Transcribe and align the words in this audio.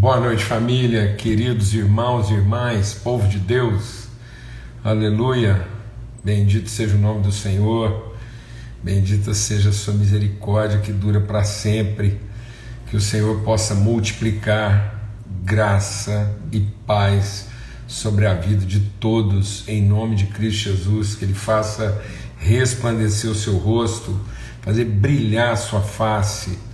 Boa 0.00 0.18
noite, 0.18 0.42
família, 0.42 1.14
queridos 1.14 1.74
irmãos 1.74 2.30
e 2.30 2.32
irmãs, 2.32 2.94
povo 2.94 3.28
de 3.28 3.38
Deus, 3.38 4.04
aleluia. 4.82 5.68
Bendito 6.24 6.70
seja 6.70 6.96
o 6.96 6.98
nome 6.98 7.20
do 7.20 7.30
Senhor, 7.30 8.16
bendita 8.82 9.34
seja 9.34 9.68
a 9.68 9.72
sua 9.74 9.92
misericórdia 9.92 10.78
que 10.78 10.90
dura 10.90 11.20
para 11.20 11.44
sempre. 11.44 12.18
Que 12.86 12.96
o 12.96 13.00
Senhor 13.00 13.42
possa 13.42 13.74
multiplicar 13.74 14.98
graça 15.44 16.34
e 16.50 16.60
paz 16.86 17.48
sobre 17.86 18.26
a 18.26 18.32
vida 18.32 18.64
de 18.64 18.80
todos, 18.98 19.68
em 19.68 19.82
nome 19.82 20.16
de 20.16 20.28
Cristo 20.28 20.70
Jesus, 20.70 21.14
que 21.14 21.26
Ele 21.26 21.34
faça 21.34 22.02
resplandecer 22.38 23.30
o 23.30 23.34
seu 23.34 23.58
rosto, 23.58 24.18
fazer 24.62 24.86
brilhar 24.86 25.52
a 25.52 25.56
sua 25.56 25.82
face 25.82 26.69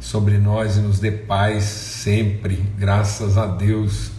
sobre 0.00 0.38
nós 0.38 0.78
e 0.78 0.80
nos 0.80 0.98
dê 0.98 1.12
paz 1.12 1.64
sempre, 1.64 2.64
graças 2.78 3.36
a 3.36 3.46
Deus. 3.46 4.10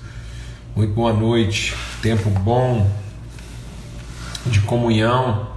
Muito 0.76 0.94
boa 0.94 1.12
noite, 1.12 1.76
tempo 2.02 2.30
bom 2.30 2.90
de 4.46 4.62
comunhão 4.62 5.52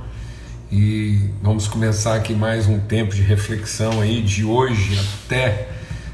e 0.73 1.30
vamos 1.42 1.68
começar 1.68 2.16
aqui 2.16 2.34
mais 2.34 2.66
um 2.66 2.80
tempo 2.80 3.15
de 3.15 3.23
reflexão 3.23 4.01
aí 4.01 4.23
de 4.23 4.45
hoje 4.45 4.98
até 4.98 5.68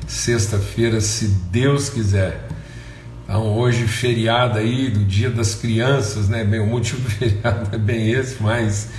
sexta-feira, 0.06 1.01
se 1.01 1.29
Deus 1.51 1.88
quiser. 1.88 2.46
Então, 3.24 3.56
hoje, 3.56 3.87
feriado 3.87 4.59
aí 4.59 4.90
do 4.90 5.04
Dia 5.04 5.30
das 5.30 5.54
Crianças, 5.54 6.29
né? 6.29 6.45
Bem, 6.45 6.59
o 6.59 6.66
motivo 6.66 7.01
do 7.01 7.09
feriado 7.10 7.74
é 7.74 7.79
bem 7.79 8.10
esse, 8.10 8.42
mas 8.42 8.90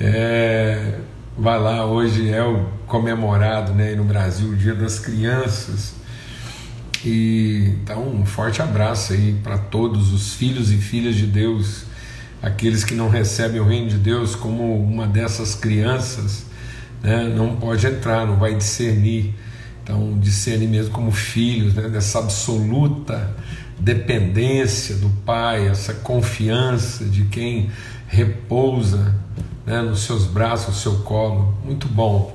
é, 0.00 0.94
vai 1.38 1.56
lá, 1.56 1.86
hoje 1.86 2.28
é 2.28 2.42
o 2.42 2.66
comemorado 2.88 3.72
né, 3.72 3.94
no 3.94 4.02
Brasil 4.02 4.48
o 4.48 4.56
Dia 4.56 4.74
das 4.74 4.98
Crianças. 4.98 5.94
E 7.04 7.74
então 7.80 8.08
um 8.08 8.26
forte 8.26 8.60
abraço 8.60 9.12
aí 9.12 9.38
para 9.40 9.56
todos 9.56 10.12
os 10.12 10.34
filhos 10.34 10.72
e 10.72 10.78
filhas 10.78 11.14
de 11.14 11.26
Deus, 11.26 11.84
aqueles 12.42 12.82
que 12.82 12.92
não 12.92 13.08
recebem 13.08 13.60
o 13.60 13.64
reino 13.64 13.88
de 13.88 13.98
Deus 13.98 14.34
como 14.34 14.82
uma 14.82 15.06
dessas 15.06 15.54
crianças, 15.54 16.44
né, 17.00 17.32
não 17.32 17.54
pode 17.54 17.86
entrar, 17.86 18.26
não 18.26 18.36
vai 18.36 18.56
discernir. 18.56 19.32
Então, 19.84 20.18
discernir 20.18 20.66
mesmo 20.66 20.90
como 20.90 21.12
filhos, 21.12 21.72
né, 21.72 21.88
dessa 21.88 22.18
absoluta 22.18 23.34
dependência 23.78 24.96
do 24.96 25.08
Pai, 25.24 25.68
essa 25.68 25.94
confiança 25.94 27.04
de 27.04 27.24
quem 27.26 27.70
repousa 28.08 29.14
né, 29.68 29.82
nos 29.82 30.00
seus 30.00 30.24
braços, 30.24 30.68
no 30.68 30.74
seu 30.74 30.94
colo. 31.00 31.54
Muito 31.62 31.86
bom. 31.86 32.34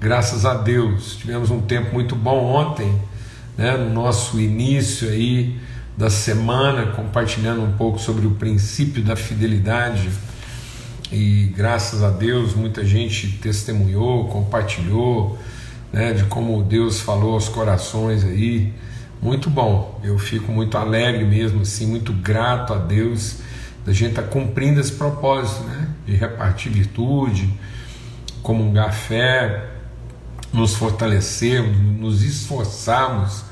Graças 0.00 0.44
a 0.44 0.54
Deus. 0.54 1.14
Tivemos 1.16 1.48
um 1.48 1.60
tempo 1.60 1.94
muito 1.94 2.16
bom 2.16 2.52
ontem, 2.52 2.92
né, 3.56 3.76
no 3.76 3.90
nosso 3.90 4.40
início 4.40 5.08
aí 5.08 5.56
da 5.96 6.10
semana, 6.10 6.86
compartilhando 6.86 7.62
um 7.62 7.72
pouco 7.74 8.00
sobre 8.00 8.26
o 8.26 8.32
princípio 8.32 9.04
da 9.04 9.14
fidelidade. 9.14 10.10
E 11.12 11.52
graças 11.56 12.02
a 12.02 12.10
Deus 12.10 12.54
muita 12.54 12.84
gente 12.84 13.38
testemunhou, 13.40 14.26
compartilhou, 14.26 15.38
né, 15.92 16.12
de 16.12 16.24
como 16.24 16.60
Deus 16.64 17.00
falou 17.00 17.34
aos 17.34 17.48
corações 17.48 18.24
aí. 18.24 18.72
Muito 19.22 19.48
bom. 19.48 20.00
Eu 20.02 20.18
fico 20.18 20.50
muito 20.50 20.76
alegre 20.76 21.24
mesmo, 21.24 21.62
assim, 21.62 21.86
muito 21.86 22.12
grato 22.12 22.74
a 22.74 22.78
Deus 22.78 23.36
da 23.84 23.92
gente 23.92 24.10
estar 24.10 24.22
tá 24.22 24.28
cumprindo 24.28 24.80
esse 24.80 24.92
propósito, 24.92 25.64
né? 25.64 25.88
De 26.06 26.14
repartir 26.14 26.72
virtude, 26.72 27.48
comungar 28.42 28.92
fé, 28.92 29.70
nos 30.52 30.74
fortalecermos, 30.74 31.76
nos 31.98 32.22
esforçarmos 32.22 33.44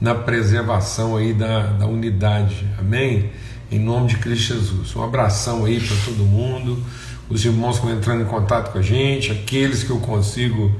na 0.00 0.14
preservação 0.14 1.16
aí 1.16 1.32
da, 1.32 1.60
da 1.72 1.86
unidade. 1.86 2.66
Amém? 2.78 3.30
Em 3.70 3.78
nome 3.78 4.08
de 4.08 4.16
Cristo 4.16 4.54
Jesus. 4.54 4.94
Um 4.94 5.02
abração 5.02 5.64
aí 5.64 5.80
para 5.80 5.96
todo 6.04 6.24
mundo, 6.24 6.82
os 7.28 7.44
irmãos 7.44 7.78
que 7.78 7.84
estão 7.84 7.96
entrando 7.96 8.22
em 8.22 8.26
contato 8.26 8.72
com 8.72 8.78
a 8.78 8.82
gente, 8.82 9.30
aqueles 9.30 9.82
que 9.82 9.90
eu 9.90 9.98
consigo 9.98 10.74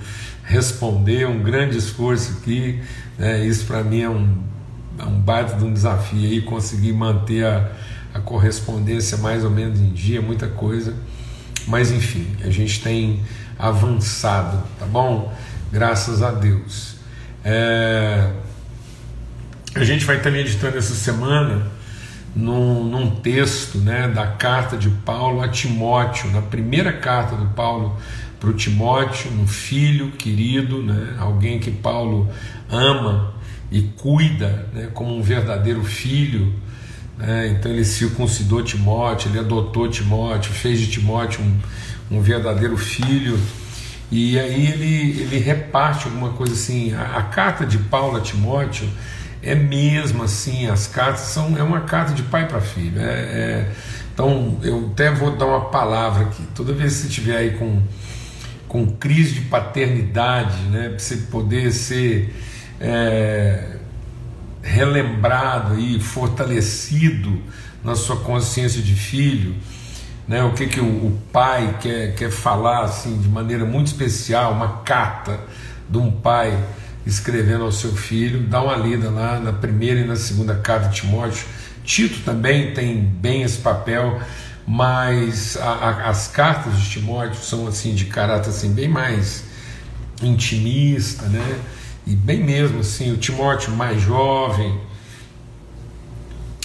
responder, 0.45 1.27
um 1.27 1.43
grande 1.43 1.77
esforço 1.77 2.39
aqui. 2.41 2.81
Né? 3.19 3.45
Isso 3.45 3.67
para 3.67 3.85
mim 3.85 4.01
é 4.01 4.09
um, 4.09 4.39
é 4.99 5.05
um 5.05 5.21
baita 5.21 5.57
de 5.57 5.65
um 5.65 5.73
desafio 5.73 6.29
aí, 6.29 6.41
conseguir 6.41 6.93
manter 6.93 7.45
a 7.45 7.71
a 8.19 8.21
correspondência 8.21 9.17
mais 9.19 9.45
ou 9.45 9.51
menos 9.51 9.79
em 9.79 9.91
dia, 9.91 10.21
muita 10.21 10.47
coisa. 10.47 10.95
Mas 11.67 11.91
enfim, 11.91 12.27
a 12.45 12.51
gente 12.51 12.83
tem 12.83 13.23
avançado, 13.59 14.63
tá 14.79 14.87
bom? 14.87 15.33
Graças 15.71 16.23
a 16.23 16.31
Deus. 16.31 16.97
É... 17.45 18.31
A 19.75 19.85
gente 19.85 20.05
vai 20.05 20.17
estar 20.17 20.31
meditando 20.31 20.77
essa 20.77 20.95
semana 20.95 21.67
num, 22.35 22.85
num, 22.85 23.11
texto 23.11 23.79
né, 23.79 24.09
da 24.09 24.27
carta 24.27 24.77
de 24.77 24.89
Paulo 24.91 25.41
a 25.41 25.49
Timóteo, 25.49 26.31
na 26.31 26.43
primeira 26.43 26.93
carta 26.93 27.37
do 27.37 27.47
Paulo 27.47 27.97
para 28.41 28.51
o 28.51 28.55
Timóteo, 28.55 29.31
um 29.33 29.47
filho 29.47 30.13
querido, 30.13 30.83
né, 30.83 31.17
alguém 31.19 31.59
que 31.59 31.71
Paulo 31.71 32.29
ama 32.71 33.35
e 33.71 33.83
cuida 33.83 34.69
né, 34.73 34.89
como 34.95 35.17
um 35.17 35.23
verdadeiro 35.23 35.85
filho 35.85 36.55
né? 37.19 37.49
Então 37.49 37.71
ele 37.71 37.85
circuncidou 37.85 38.63
Timóteo, 38.63 39.31
ele 39.31 39.41
adotou 39.41 39.89
Timóteo, 39.89 40.53
fez 40.53 40.79
de 40.79 40.87
Timóteo 40.87 41.43
um, 41.43 42.17
um 42.19 42.21
verdadeiro 42.21 42.77
filho. 42.77 43.39
E 44.11 44.39
aí 44.39 44.67
ele, 44.69 45.21
ele 45.23 45.39
reparte 45.39 46.07
alguma 46.07 46.31
coisa 46.31 46.55
assim. 46.55 46.95
A, 46.95 47.19
a, 47.19 47.23
carta 47.25 47.67
de 47.67 47.77
Paulo 47.77 48.17
a 48.17 48.21
Timóteo 48.21 48.89
é 49.43 49.55
mesmo 49.55 50.23
assim, 50.23 50.69
as 50.69 50.87
cartas 50.87 51.21
são 51.21 51.57
é 51.59 51.63
uma 51.63 51.81
carta 51.83 52.15
de 52.15 52.23
pai 52.23 52.47
para 52.47 52.61
filho. 52.61 53.01
É, 53.01 53.05
é, 53.05 53.73
então 54.15 54.59
eu 54.63 54.91
até 54.93 55.11
vou 55.11 55.37
dar 55.37 55.47
uma 55.47 55.67
palavra 55.67 56.25
aqui. 56.25 56.43
Toda 56.55 56.73
vez 56.73 56.95
que 56.95 57.01
você 57.01 57.07
estiver 57.09 57.37
aí 57.37 57.51
com, 57.59 57.83
com 58.67 58.87
crise 58.87 59.35
de 59.35 59.41
paternidade, 59.43 60.57
né, 60.71 60.89
para 60.89 60.99
você 60.99 61.17
poder 61.17 61.71
ser 61.73 62.35
é, 62.81 63.78
relembrado 64.63 65.79
e 65.79 66.01
fortalecido 66.01 67.41
na 67.83 67.95
sua 67.95 68.17
consciência 68.17 68.83
de 68.83 68.95
filho, 68.95 69.55
né? 70.27 70.43
O 70.43 70.53
que 70.53 70.67
que 70.67 70.81
o, 70.81 70.85
o, 70.85 71.19
pai 71.33 71.79
quer 71.81 72.15
quer 72.15 72.31
falar 72.31 72.85
assim 72.85 73.19
de 73.19 73.29
maneira 73.29 73.65
muito 73.65 73.87
especial, 73.87 74.53
uma 74.53 74.79
carta 74.83 75.41
de 75.89 75.99
um 75.99 76.11
pai 76.11 76.59
escrevendo 77.07 77.65
ao 77.65 77.73
seu 77.73 77.93
filho, 77.93 78.47
dá 78.47 78.63
uma 78.63 78.77
lida 78.77 79.09
lá 79.11 79.41
na 79.41 79.53
primeira 79.53 80.01
e 80.01 80.05
na 80.05 80.17
segunda 80.17 80.55
carta 80.55 80.89
de 80.89 80.97
Timóteo. 80.97 81.47
Tito 81.83 82.21
também 82.21 82.75
tem 82.75 83.01
bem 83.01 83.43
esse 83.43 83.59
papel, 83.59 84.21
mas 84.67 85.57
a, 85.57 85.71
a, 85.71 86.11
as 86.11 86.29
cartas 86.29 86.79
de 86.79 86.91
Timóteo 86.91 87.43
são 87.43 87.67
assim 87.67 87.95
de 87.95 88.05
caráter 88.05 88.51
assim 88.51 88.75
bem 88.75 88.89
mais 88.89 89.45
intimista, 90.23 91.25
né? 91.27 91.59
E 92.09 92.17
bem 92.17 92.43
mesmo 92.43 92.81
assim, 92.81 93.13
o 93.13 93.19
Timóteo 93.19 93.71
mais 93.77 94.01
jovem 94.01 94.81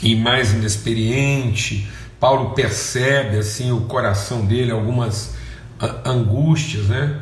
e 0.01 0.15
mais 0.15 0.53
inexperiente, 0.53 1.85
Paulo 2.17 2.51
percebe 2.51 3.37
assim 3.37 3.69
o 3.73 3.81
coração 3.81 4.45
dele, 4.45 4.71
algumas 4.71 5.35
angústias, 6.05 6.87
né? 6.87 7.19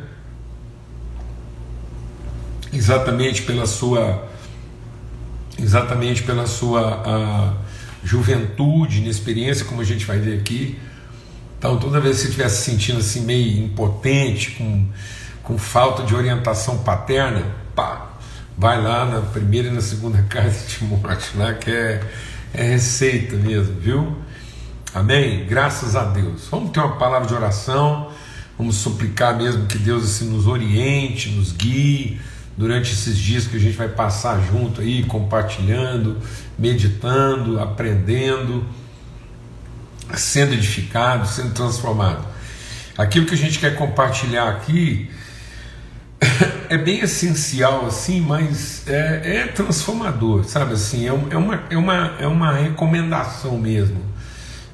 Exatamente 2.72 3.42
pela 3.42 3.66
sua 3.66 4.28
exatamente 5.58 6.22
pela 6.22 6.46
sua 6.46 7.56
juventude, 8.04 8.98
inexperiência, 8.98 9.64
como 9.64 9.80
a 9.80 9.84
gente 9.84 10.04
vai 10.04 10.20
ver 10.20 10.38
aqui. 10.38 10.78
Então, 11.58 11.76
toda 11.76 12.00
vez 12.00 12.16
que 12.16 12.22
você 12.22 12.28
estiver 12.28 12.48
se 12.48 12.70
sentindo 12.70 13.00
assim 13.00 13.22
meio 13.22 13.64
impotente, 13.64 14.52
com, 14.52 14.86
com 15.42 15.58
falta 15.58 16.04
de 16.04 16.14
orientação 16.14 16.78
paterna, 16.78 17.44
pá, 17.74 18.11
vai 18.56 18.80
lá 18.80 19.04
na 19.04 19.20
primeira 19.20 19.68
e 19.68 19.70
na 19.70 19.80
segunda 19.80 20.22
carta 20.28 20.50
de 20.50 20.66
Timóteo, 20.66 21.38
lá 21.38 21.54
que 21.54 21.70
é, 21.70 22.00
é 22.54 22.62
receita 22.62 23.36
mesmo, 23.36 23.80
viu? 23.80 24.16
Amém? 24.94 25.46
Graças 25.46 25.96
a 25.96 26.04
Deus. 26.04 26.48
Vamos 26.50 26.70
ter 26.70 26.80
uma 26.80 26.96
palavra 26.96 27.26
de 27.26 27.34
oração, 27.34 28.10
vamos 28.58 28.76
suplicar 28.76 29.36
mesmo 29.36 29.66
que 29.66 29.78
Deus 29.78 30.04
assim, 30.04 30.28
nos 30.28 30.46
oriente, 30.46 31.30
nos 31.30 31.52
guie 31.52 32.20
durante 32.56 32.92
esses 32.92 33.16
dias 33.16 33.46
que 33.46 33.56
a 33.56 33.60
gente 33.60 33.76
vai 33.76 33.88
passar 33.88 34.38
junto 34.40 34.82
aí, 34.82 35.04
compartilhando, 35.04 36.18
meditando, 36.58 37.58
aprendendo, 37.58 38.66
sendo 40.14 40.52
edificado, 40.52 41.26
sendo 41.26 41.54
transformado. 41.54 42.24
Aquilo 42.96 43.24
que 43.24 43.34
a 43.34 43.38
gente 43.38 43.58
quer 43.58 43.74
compartilhar 43.74 44.48
aqui 44.48 45.10
é 46.68 46.78
bem 46.78 47.00
essencial 47.00 47.86
assim, 47.86 48.20
mas 48.20 48.86
é, 48.86 49.36
é 49.36 49.46
transformador, 49.48 50.44
sabe 50.44 50.74
assim, 50.74 51.06
é, 51.06 51.08
é, 51.08 51.36
uma, 51.36 51.62
é, 51.68 51.76
uma, 51.76 52.16
é 52.20 52.26
uma 52.26 52.52
recomendação 52.52 53.58
mesmo 53.58 54.00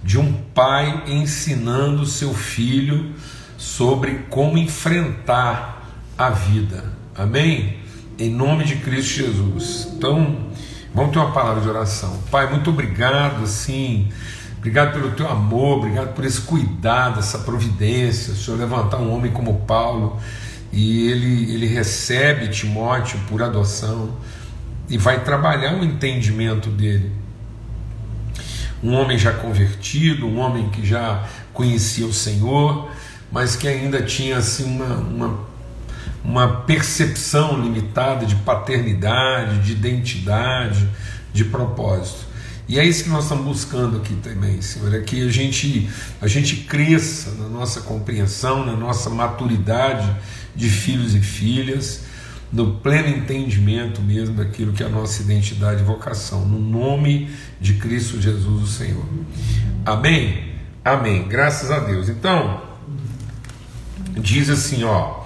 de 0.02 0.18
um 0.18 0.32
pai 0.54 1.04
ensinando 1.06 2.06
seu 2.06 2.32
filho 2.32 3.12
sobre 3.56 4.26
como 4.30 4.56
enfrentar 4.56 5.84
a 6.16 6.30
vida, 6.30 6.84
amém? 7.14 7.78
Em 8.18 8.30
nome 8.30 8.64
de 8.64 8.76
Cristo 8.76 9.16
Jesus. 9.16 9.88
Então, 9.96 10.48
Vamos 10.94 11.12
ter 11.12 11.18
uma 11.18 11.30
palavra 11.30 11.60
de 11.60 11.68
oração. 11.68 12.18
Pai, 12.30 12.50
muito 12.50 12.70
obrigado, 12.70 13.44
assim, 13.44 14.08
obrigado 14.56 14.94
pelo 14.94 15.12
teu 15.12 15.28
amor, 15.28 15.78
obrigado 15.78 16.14
por 16.14 16.24
esse 16.24 16.40
cuidado, 16.40 17.20
essa 17.20 17.38
providência. 17.38 18.32
O 18.32 18.36
Senhor 18.36 18.58
levantar 18.58 18.96
um 18.96 19.14
homem 19.14 19.30
como 19.30 19.60
Paulo 19.60 20.18
e 20.72 21.08
ele, 21.08 21.52
ele 21.52 21.66
recebe 21.66 22.48
Timóteo 22.48 23.18
por 23.28 23.42
adoção 23.42 24.16
e 24.88 24.98
vai 24.98 25.24
trabalhar 25.24 25.74
o 25.74 25.84
entendimento 25.84 26.68
dele. 26.70 27.12
Um 28.82 28.94
homem 28.94 29.18
já 29.18 29.32
convertido, 29.32 30.26
um 30.26 30.38
homem 30.38 30.68
que 30.68 30.86
já 30.86 31.26
conhecia 31.52 32.06
o 32.06 32.12
Senhor, 32.12 32.90
mas 33.30 33.56
que 33.56 33.66
ainda 33.66 34.02
tinha 34.02 34.38
assim 34.38 34.64
uma, 34.64 34.94
uma 34.94 35.48
uma 36.24 36.62
percepção 36.62 37.58
limitada 37.60 38.26
de 38.26 38.36
paternidade, 38.36 39.60
de 39.60 39.72
identidade, 39.72 40.88
de 41.32 41.44
propósito. 41.44 42.26
E 42.68 42.78
é 42.78 42.84
isso 42.84 43.04
que 43.04 43.08
nós 43.08 43.22
estamos 43.22 43.46
buscando 43.46 43.96
aqui 43.96 44.14
também, 44.16 44.60
Senhor, 44.60 44.94
é 44.94 45.00
que 45.00 45.26
a 45.26 45.30
gente, 45.30 45.88
a 46.20 46.28
gente 46.28 46.56
cresça 46.56 47.30
na 47.30 47.48
nossa 47.48 47.80
compreensão, 47.80 48.66
na 48.66 48.74
nossa 48.74 49.08
maturidade 49.08 50.14
de 50.58 50.68
filhos 50.68 51.14
e 51.14 51.20
filhas, 51.20 52.04
no 52.52 52.74
pleno 52.74 53.08
entendimento 53.08 54.02
mesmo 54.02 54.34
daquilo 54.34 54.72
que 54.72 54.82
é 54.82 54.86
a 54.86 54.88
nossa 54.88 55.22
identidade 55.22 55.82
e 55.82 55.84
vocação, 55.84 56.44
no 56.44 56.58
nome 56.58 57.30
de 57.60 57.74
Cristo 57.74 58.20
Jesus, 58.20 58.62
o 58.62 58.66
Senhor. 58.66 59.04
Amém? 59.86 60.52
Amém. 60.84 61.28
Graças 61.28 61.70
a 61.70 61.78
Deus. 61.78 62.08
Então, 62.08 62.60
diz 64.20 64.50
assim, 64.50 64.82
ó, 64.82 65.24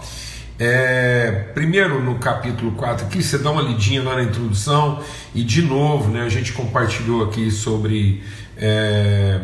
é, 0.59 1.49
primeiro 1.55 2.03
no 2.03 2.19
capítulo 2.19 2.73
4 2.73 3.07
aqui, 3.07 3.23
você 3.23 3.39
dá 3.39 3.51
uma 3.51 3.63
lidinha 3.63 4.03
lá 4.03 4.17
na 4.17 4.25
introdução 4.25 5.03
e 5.35 5.43
de 5.43 5.63
novo, 5.63 6.11
né, 6.11 6.23
a 6.23 6.29
gente 6.29 6.53
compartilhou 6.53 7.25
aqui 7.25 7.51
sobre 7.51 8.23
é, 8.59 9.41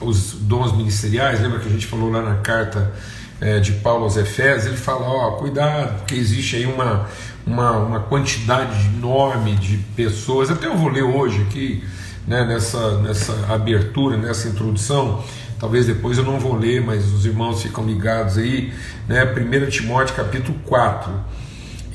os 0.00 0.32
dons 0.32 0.74
ministeriais, 0.74 1.42
lembra 1.42 1.58
que 1.58 1.68
a 1.68 1.72
gente 1.72 1.86
falou 1.86 2.10
lá 2.10 2.22
na 2.22 2.36
carta 2.36 2.94
é, 3.40 3.58
de 3.60 3.72
Paulo 3.72 4.04
aos 4.04 4.16
Efésios, 4.16 4.66
ele 4.66 4.76
fala, 4.76 5.06
ó, 5.06 5.32
cuidado, 5.32 5.98
porque 5.98 6.14
existe 6.14 6.56
aí 6.56 6.66
uma, 6.66 7.06
uma, 7.46 7.72
uma 7.72 8.00
quantidade 8.00 8.86
enorme 8.86 9.54
de 9.56 9.78
pessoas, 9.94 10.50
até 10.50 10.66
eu 10.66 10.76
vou 10.76 10.88
ler 10.88 11.02
hoje 11.02 11.42
aqui, 11.42 11.84
né, 12.26 12.44
nessa, 12.44 12.98
nessa 13.00 13.32
abertura, 13.52 14.16
nessa 14.16 14.48
introdução, 14.48 15.22
talvez 15.58 15.86
depois 15.86 16.18
eu 16.18 16.24
não 16.24 16.38
vou 16.38 16.56
ler, 16.56 16.82
mas 16.82 17.04
os 17.12 17.24
irmãos 17.24 17.62
ficam 17.62 17.86
ligados 17.86 18.36
aí, 18.38 18.72
né? 19.08 19.24
1 19.24 19.70
Timóteo 19.70 20.14
capítulo 20.14 20.58
4. 20.64 21.12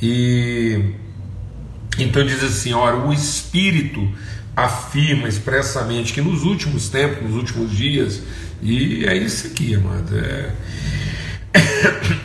E 0.01 0.95
então 1.99 2.25
diz 2.25 2.43
assim: 2.43 2.73
ora, 2.73 2.97
o 2.97 3.13
Espírito 3.13 4.09
afirma 4.55 5.27
expressamente 5.27 6.13
que 6.13 6.21
nos 6.21 6.43
últimos 6.43 6.89
tempos, 6.89 7.23
nos 7.23 7.35
últimos 7.35 7.71
dias, 7.71 8.21
e 8.61 9.05
é 9.05 9.15
isso 9.15 9.47
aqui, 9.47 9.75
amado, 9.75 10.17
é... 10.17 10.51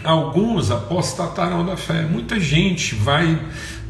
alguns 0.04 0.70
apostatarão 0.70 1.64
da 1.64 1.76
fé, 1.76 2.02
muita 2.02 2.38
gente 2.38 2.94
vai, 2.94 3.40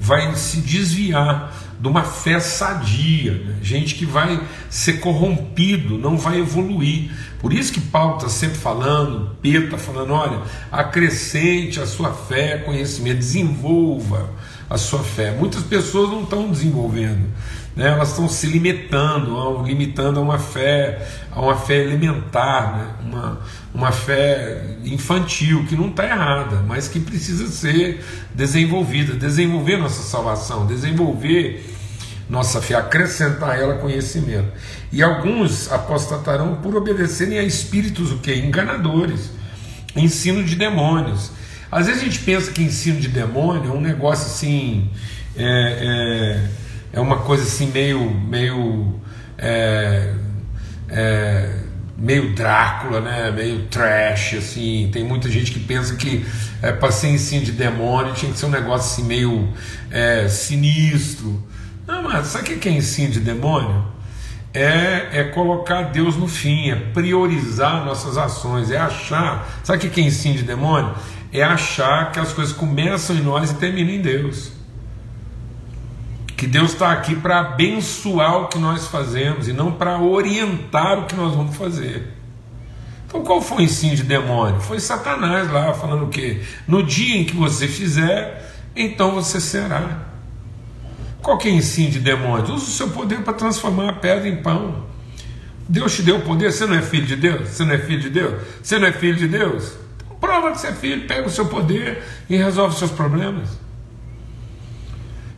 vai 0.00 0.34
se 0.34 0.58
desviar 0.58 1.52
de 1.78 1.88
uma 1.88 2.02
fé 2.02 2.40
sadia, 2.40 3.34
né? 3.34 3.56
gente 3.62 3.94
que 3.94 4.06
vai 4.06 4.40
ser 4.70 4.94
corrompido, 4.94 5.98
não 5.98 6.16
vai 6.16 6.40
evoluir. 6.40 7.10
Por 7.38 7.52
isso 7.52 7.72
que 7.72 7.80
Paulo 7.80 8.16
está 8.16 8.28
sempre 8.28 8.56
falando, 8.56 9.36
Pedro 9.42 9.66
está 9.66 9.78
falando: 9.78 10.12
olha, 10.12 10.40
acrescente 10.72 11.78
a 11.78 11.86
sua 11.86 12.12
fé, 12.12 12.58
conhecimento, 12.58 13.18
desenvolva 13.18 14.30
a 14.68 14.76
sua 14.76 15.00
fé. 15.00 15.30
Muitas 15.32 15.62
pessoas 15.62 16.10
não 16.10 16.22
estão 16.22 16.50
desenvolvendo, 16.50 17.26
né? 17.74 17.88
elas 17.88 18.10
estão 18.10 18.28
se 18.28 18.46
limitando, 18.46 19.62
limitando 19.62 20.18
a 20.18 20.22
uma 20.22 20.38
fé, 20.38 21.06
a 21.30 21.40
uma 21.40 21.56
fé 21.56 21.82
elementar, 21.82 22.76
né? 22.76 22.94
uma, 23.04 23.40
uma 23.72 23.92
fé 23.92 24.76
infantil, 24.84 25.64
que 25.66 25.76
não 25.76 25.88
está 25.88 26.04
errada, 26.04 26.62
mas 26.66 26.88
que 26.88 26.98
precisa 26.98 27.46
ser 27.48 28.04
desenvolvida, 28.34 29.14
desenvolver 29.14 29.76
nossa 29.76 30.02
salvação, 30.02 30.66
desenvolver 30.66 31.74
nossa 32.28 32.60
fé, 32.60 32.74
acrescentar 32.74 33.58
ela 33.58 33.76
conhecimento. 33.76 34.48
E 34.90 35.02
alguns 35.02 35.70
apostatarão 35.70 36.56
por 36.56 36.74
obedecerem 36.74 37.38
a 37.38 37.44
espíritos 37.44 38.10
o 38.10 38.18
que? 38.18 38.34
Enganadores, 38.34 39.30
ensino 39.94 40.42
de 40.42 40.56
demônios. 40.56 41.30
Às 41.70 41.86
vezes 41.86 42.02
a 42.02 42.04
gente 42.04 42.20
pensa 42.20 42.50
que 42.50 42.62
ensino 42.62 43.00
de 43.00 43.08
demônio 43.08 43.70
é 43.70 43.74
um 43.74 43.80
negócio 43.80 44.26
assim, 44.26 44.88
é, 45.36 46.42
é, 46.92 46.98
é 46.98 47.00
uma 47.00 47.18
coisa 47.18 47.42
assim 47.42 47.66
meio, 47.72 48.08
meio, 48.10 49.00
é, 49.36 50.14
é, 50.88 51.58
meio 51.96 52.34
Drácula, 52.34 53.00
né? 53.00 53.30
meio 53.32 53.64
trash, 53.64 54.34
assim. 54.34 54.88
Tem 54.92 55.02
muita 55.02 55.28
gente 55.28 55.50
que 55.50 55.60
pensa 55.60 55.96
que 55.96 56.24
é, 56.62 56.72
para 56.72 56.92
ser 56.92 57.08
ensino 57.08 57.44
de 57.44 57.52
demônio 57.52 58.14
tinha 58.14 58.30
que 58.30 58.38
ser 58.38 58.46
um 58.46 58.50
negócio 58.50 58.92
assim 58.92 59.04
meio 59.04 59.48
é, 59.90 60.28
sinistro. 60.28 61.42
Não, 61.86 62.02
mas 62.02 62.28
sabe 62.28 62.52
o 62.54 62.58
que 62.58 62.68
é 62.68 62.72
ensino 62.72 63.12
de 63.12 63.20
demônio? 63.20 63.84
É, 64.54 65.20
é 65.20 65.24
colocar 65.24 65.82
Deus 65.82 66.16
no 66.16 66.26
fim, 66.26 66.70
é 66.70 66.76
priorizar 66.76 67.84
nossas 67.84 68.16
ações, 68.16 68.70
é 68.70 68.78
achar. 68.78 69.46
Sabe 69.62 69.86
o 69.86 69.90
que 69.90 70.00
é 70.00 70.04
ensino 70.04 70.36
de 70.36 70.44
demônio? 70.44 70.94
É 71.38 71.42
achar 71.42 72.12
que 72.12 72.18
as 72.18 72.32
coisas 72.32 72.54
começam 72.54 73.14
em 73.14 73.20
nós 73.20 73.50
e 73.50 73.54
terminam 73.56 73.92
em 73.92 74.00
Deus. 74.00 74.52
Que 76.34 76.46
Deus 76.46 76.72
está 76.72 76.92
aqui 76.92 77.14
para 77.14 77.40
abençoar 77.40 78.38
o 78.38 78.48
que 78.48 78.58
nós 78.58 78.86
fazemos 78.86 79.46
e 79.46 79.52
não 79.52 79.70
para 79.70 80.00
orientar 80.00 80.98
o 80.98 81.04
que 81.04 81.14
nós 81.14 81.34
vamos 81.34 81.54
fazer. 81.54 82.14
Então 83.06 83.22
qual 83.22 83.42
foi 83.42 83.58
o 83.58 83.60
ensino 83.60 83.94
de 83.94 84.02
demônio? 84.02 84.58
Foi 84.62 84.80
Satanás 84.80 85.52
lá 85.52 85.74
falando 85.74 86.06
o 86.06 86.08
quê? 86.08 86.40
No 86.66 86.82
dia 86.82 87.18
em 87.18 87.24
que 87.26 87.36
você 87.36 87.68
fizer, 87.68 88.50
então 88.74 89.10
você 89.10 89.38
será. 89.38 90.06
Qual 91.20 91.36
que 91.36 91.50
é 91.50 91.52
o 91.52 91.54
ensino 91.54 91.90
de 91.90 92.00
demônios? 92.00 92.48
Use 92.48 92.64
o 92.64 92.70
seu 92.70 92.88
poder 92.88 93.20
para 93.20 93.34
transformar 93.34 93.90
a 93.90 93.92
pedra 93.92 94.26
em 94.26 94.36
pão. 94.36 94.86
Deus 95.68 95.94
te 95.94 96.00
deu 96.02 96.16
o 96.16 96.22
poder, 96.22 96.50
você 96.50 96.64
não 96.64 96.76
é 96.76 96.80
filho 96.80 97.04
de 97.04 97.16
Deus? 97.16 97.50
Você 97.50 97.62
não 97.62 97.74
é 97.74 97.78
filho 97.78 98.00
de 98.00 98.08
Deus? 98.08 98.42
Você 98.62 98.78
não 98.78 98.88
é 98.88 98.92
filho 98.92 99.16
de 99.16 99.28
Deus? 99.28 99.85
Prova 100.20 100.52
que 100.52 100.60
você 100.60 100.68
é 100.68 100.72
filho, 100.72 101.06
pega 101.06 101.26
o 101.26 101.30
seu 101.30 101.46
poder 101.46 102.02
e 102.28 102.36
resolve 102.36 102.72
os 102.72 102.78
seus 102.78 102.90
problemas. 102.90 103.48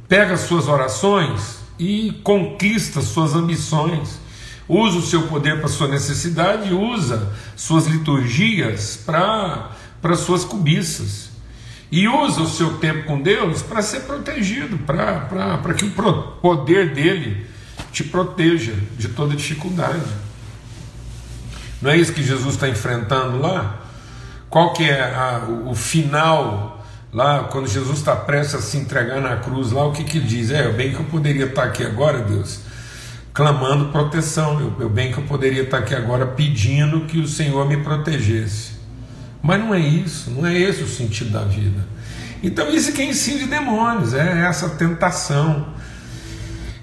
Pega 0.08 0.34
as 0.34 0.40
suas 0.40 0.68
orações 0.68 1.58
e 1.78 2.12
conquista 2.22 3.00
suas 3.00 3.34
ambições. 3.34 4.20
Usa 4.68 4.98
o 4.98 5.02
seu 5.02 5.22
poder 5.28 5.60
para 5.60 5.68
sua 5.68 5.88
necessidade 5.88 6.70
e 6.70 6.74
usa 6.74 7.32
suas 7.56 7.86
liturgias 7.86 8.96
para 9.04 9.72
para 10.00 10.14
suas 10.14 10.44
cobiças 10.44 11.28
e 11.90 12.06
usa 12.06 12.42
o 12.42 12.48
seu 12.48 12.74
tempo 12.78 13.04
com 13.04 13.20
Deus 13.20 13.62
para 13.62 13.80
ser 13.80 14.00
protegido, 14.00 14.78
para 14.78 15.74
que 15.74 15.86
o 15.86 15.90
poder 16.40 16.94
dele 16.94 17.46
te 17.90 18.04
proteja 18.04 18.74
de 18.96 19.08
toda 19.08 19.34
dificuldade. 19.34 20.04
Não 21.80 21.90
é 21.90 21.96
isso 21.96 22.12
que 22.12 22.22
Jesus 22.22 22.54
está 22.54 22.68
enfrentando 22.68 23.40
lá? 23.40 23.87
Qual 24.50 24.72
que 24.72 24.84
é 24.88 25.02
a, 25.02 25.42
o, 25.66 25.74
final 25.74 26.82
lá, 27.12 27.44
quando 27.44 27.68
Jesus 27.68 27.98
está 27.98 28.16
prestes 28.16 28.54
a 28.54 28.62
se 28.62 28.78
entregar 28.78 29.20
na 29.20 29.36
cruz 29.36 29.72
lá, 29.72 29.86
o 29.86 29.92
que 29.92 30.04
que 30.04 30.18
diz? 30.18 30.50
É, 30.50 30.70
bem 30.72 30.92
que 30.92 31.00
eu 31.00 31.04
poderia 31.04 31.46
estar 31.46 31.64
aqui 31.64 31.84
agora, 31.84 32.20
Deus, 32.20 32.60
clamando 33.34 33.92
proteção, 33.92 34.58
eu, 34.58 34.74
eu 34.80 34.88
bem 34.88 35.12
que 35.12 35.18
eu 35.18 35.24
poderia 35.24 35.64
estar 35.64 35.78
aqui 35.78 35.94
agora 35.94 36.26
pedindo 36.26 37.02
que 37.02 37.18
o 37.18 37.28
Senhor 37.28 37.68
me 37.68 37.76
protegesse. 37.76 38.78
Mas 39.42 39.60
não 39.60 39.74
é 39.74 39.80
isso, 39.80 40.30
não 40.30 40.46
é 40.46 40.58
esse 40.58 40.82
o 40.82 40.88
sentido 40.88 41.30
da 41.30 41.44
vida. 41.44 41.86
Então, 42.42 42.70
isso 42.70 42.92
que 42.92 43.02
é 43.02 43.04
ensino 43.04 43.40
de 43.40 43.46
demônios, 43.46 44.14
é 44.14 44.46
essa 44.46 44.70
tentação 44.70 45.74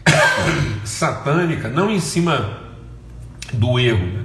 satânica, 0.85 1.67
não 1.67 1.89
em 1.89 1.99
cima 1.99 2.59
do 3.53 3.79
erro, 3.79 4.05
né? 4.05 4.24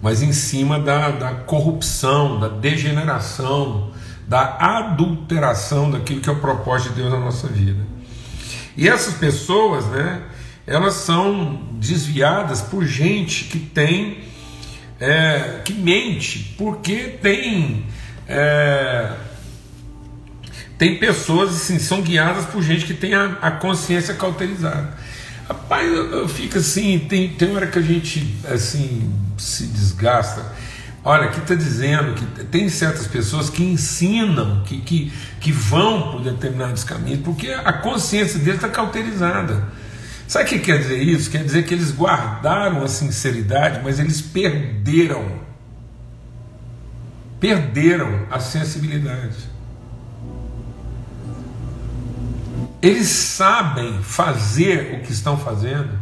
Mas 0.00 0.22
em 0.22 0.32
cima 0.32 0.78
da, 0.78 1.10
da 1.10 1.30
corrupção, 1.34 2.40
da 2.40 2.48
degeneração, 2.48 3.90
da 4.26 4.56
adulteração 4.78 5.90
daquilo 5.90 6.20
que 6.20 6.28
é 6.28 6.32
o 6.32 6.40
propósito 6.40 6.90
de 6.90 7.02
Deus 7.02 7.12
na 7.12 7.18
nossa 7.18 7.48
vida. 7.48 7.84
E 8.76 8.88
essas 8.88 9.14
pessoas, 9.14 9.84
né, 9.86 10.22
elas 10.66 10.94
são 10.94 11.60
desviadas 11.72 12.62
por 12.62 12.84
gente 12.86 13.44
que 13.44 13.58
tem 13.58 14.18
é, 15.00 15.62
que 15.64 15.72
mente, 15.72 16.54
porque 16.56 17.18
tem 17.20 17.86
é, 18.28 19.12
tem 20.78 20.96
pessoas 20.98 21.50
assim, 21.50 21.78
são 21.78 22.00
guiadas 22.00 22.46
por 22.46 22.62
gente 22.62 22.86
que 22.86 22.94
tem 22.94 23.14
a, 23.14 23.36
a 23.42 23.50
consciência 23.50 24.14
cauterizada. 24.14 24.96
Rapaz, 25.50 25.84
eu, 25.84 26.12
eu, 26.12 26.28
fico 26.28 26.58
assim, 26.58 26.96
tem, 27.08 27.30
tem 27.30 27.56
hora 27.56 27.66
que 27.66 27.76
a 27.76 27.82
gente 27.82 28.38
assim 28.48 29.12
se 29.36 29.66
desgasta. 29.66 30.46
Olha, 31.02 31.24
aqui 31.24 31.40
está 31.40 31.56
dizendo 31.56 32.14
que 32.14 32.44
tem 32.44 32.68
certas 32.68 33.08
pessoas 33.08 33.50
que 33.50 33.64
ensinam, 33.64 34.62
que, 34.62 34.80
que, 34.80 35.12
que 35.40 35.50
vão 35.50 36.12
por 36.12 36.22
determinados 36.22 36.84
caminhos, 36.84 37.22
porque 37.24 37.50
a 37.50 37.72
consciência 37.72 38.38
deles 38.38 38.62
está 38.62 38.68
cauterizada. 38.68 39.64
Sabe 40.28 40.44
o 40.44 40.48
que 40.50 40.58
quer 40.60 40.78
dizer 40.78 41.02
isso? 41.02 41.28
Quer 41.28 41.42
dizer 41.42 41.64
que 41.64 41.74
eles 41.74 41.90
guardaram 41.90 42.84
a 42.84 42.86
sinceridade, 42.86 43.80
mas 43.82 43.98
eles 43.98 44.20
perderam. 44.20 45.40
Perderam 47.40 48.24
a 48.30 48.38
sensibilidade. 48.38 49.49
Eles 52.82 53.08
sabem 53.08 54.02
fazer 54.02 54.94
o 54.94 55.00
que 55.02 55.12
estão 55.12 55.36
fazendo, 55.36 55.98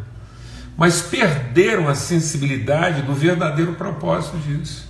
mas 0.76 1.02
perderam 1.02 1.88
a 1.88 1.94
sensibilidade 1.94 3.02
do 3.02 3.14
verdadeiro 3.14 3.74
propósito 3.74 4.36
disso. 4.38 4.88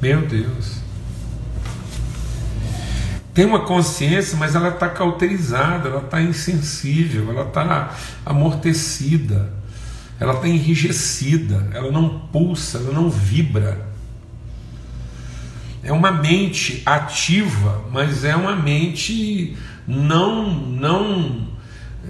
Meu 0.00 0.26
Deus. 0.26 0.80
Tem 3.32 3.44
uma 3.44 3.60
consciência, 3.60 4.36
mas 4.36 4.54
ela 4.54 4.68
está 4.68 4.88
cauterizada, 4.88 5.88
ela 5.88 6.02
está 6.02 6.20
insensível, 6.20 7.30
ela 7.30 7.46
está 7.46 7.94
amortecida, 8.26 9.52
ela 10.18 10.34
está 10.34 10.48
enrijecida, 10.48 11.68
ela 11.72 11.90
não 11.90 12.18
pulsa, 12.32 12.78
ela 12.78 12.92
não 12.92 13.08
vibra. 13.08 13.89
É 15.82 15.92
uma 15.92 16.10
mente 16.10 16.82
ativa, 16.84 17.84
mas 17.90 18.24
é 18.24 18.36
uma 18.36 18.54
mente 18.54 19.56
não 19.86 20.52
não 20.52 21.48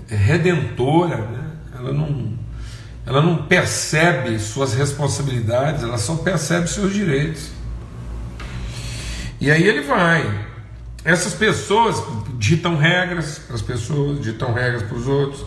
redentora, 0.08 1.16
né? 1.16 1.50
ela, 1.74 1.92
não, 1.92 2.38
ela 3.06 3.22
não 3.22 3.46
percebe 3.46 4.38
suas 4.38 4.74
responsabilidades, 4.74 5.82
ela 5.82 5.98
só 5.98 6.16
percebe 6.16 6.68
seus 6.68 6.92
direitos. 6.92 7.50
E 9.40 9.50
aí 9.50 9.66
ele 9.66 9.82
vai. 9.82 10.48
Essas 11.04 11.32
pessoas 11.32 12.02
ditam 12.38 12.76
regras 12.76 13.38
para 13.38 13.56
as 13.56 13.62
pessoas, 13.62 14.20
ditam 14.20 14.52
regras 14.52 14.82
para 14.82 14.96
os 14.96 15.06
outros, 15.06 15.44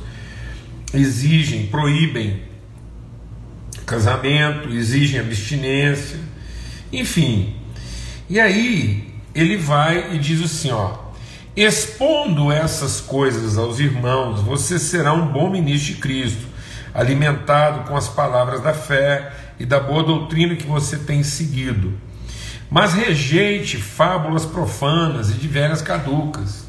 exigem, 0.94 1.68
proíbem 1.68 2.42
casamento, 3.86 4.70
exigem 4.70 5.20
abstinência, 5.20 6.18
enfim. 6.92 7.56
E 8.30 8.40
aí 8.40 9.12
ele 9.34 9.58
vai 9.58 10.16
e 10.16 10.20
diz 10.20 10.42
assim, 10.42 10.72
ó, 10.72 11.04
Expondo 11.56 12.52
essas 12.52 13.00
coisas 13.00 13.60
aos 13.60 13.80
irmãos, 13.80 14.42
você 14.42 14.80
será 14.80 15.14
um 15.14 15.32
bom 15.32 15.52
ministro 15.52 15.94
de 15.94 16.00
Cristo, 16.00 16.48
alimentado 16.92 17.88
com 17.88 17.96
as 17.96 18.08
palavras 18.08 18.60
da 18.62 18.74
fé 18.74 19.32
e 19.60 19.66
da 19.66 19.80
boa 19.80 20.04
doutrina 20.04 20.56
que 20.56 20.66
você 20.66 20.98
tem 20.98 21.22
seguido. 21.22 21.94
Mas 22.72 22.96
rejeite 22.96 23.78
fábulas 23.78 24.48
profanas 24.48 25.30
e 25.30 25.34
de 25.34 25.48
velhas 25.48 25.84
caducas. 25.84 26.66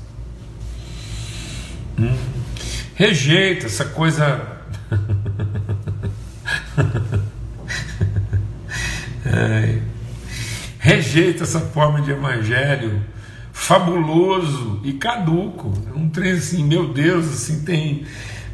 Hum. 1.98 2.18
Rejeita 2.94 3.64
essa 3.64 3.86
coisa. 3.86 4.52
Rejeita 10.84 11.44
essa 11.44 11.60
forma 11.60 12.02
de 12.02 12.10
evangelho 12.10 13.02
fabuloso 13.54 14.82
e 14.84 14.92
caduco. 14.92 15.72
É 15.90 15.98
um 15.98 16.10
trem 16.10 16.32
assim, 16.32 16.62
meu 16.62 16.92
Deus, 16.92 17.26
assim, 17.26 17.64
tem, 17.64 18.04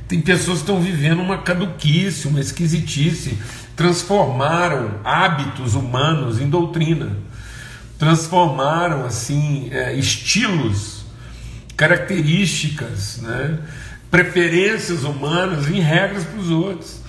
tem 0.07 0.21
pessoas 0.21 0.59
que 0.59 0.63
estão 0.63 0.81
vivendo 0.81 1.21
uma 1.21 1.39
caduquice, 1.39 2.29
uma 2.29 2.39
esquisitice, 2.39 3.37
transformaram 3.75 5.01
hábitos 5.03 5.75
humanos 5.75 6.41
em 6.41 6.49
doutrina, 6.49 7.17
transformaram 7.99 9.05
assim 9.05 9.69
é, 9.73 9.93
estilos, 9.95 11.05
características, 11.77 13.19
né, 13.23 13.59
preferências 14.09 15.03
humanas 15.03 15.69
em 15.69 15.81
regras 15.81 16.23
para 16.23 16.39
os 16.39 16.49
outros. 16.49 17.00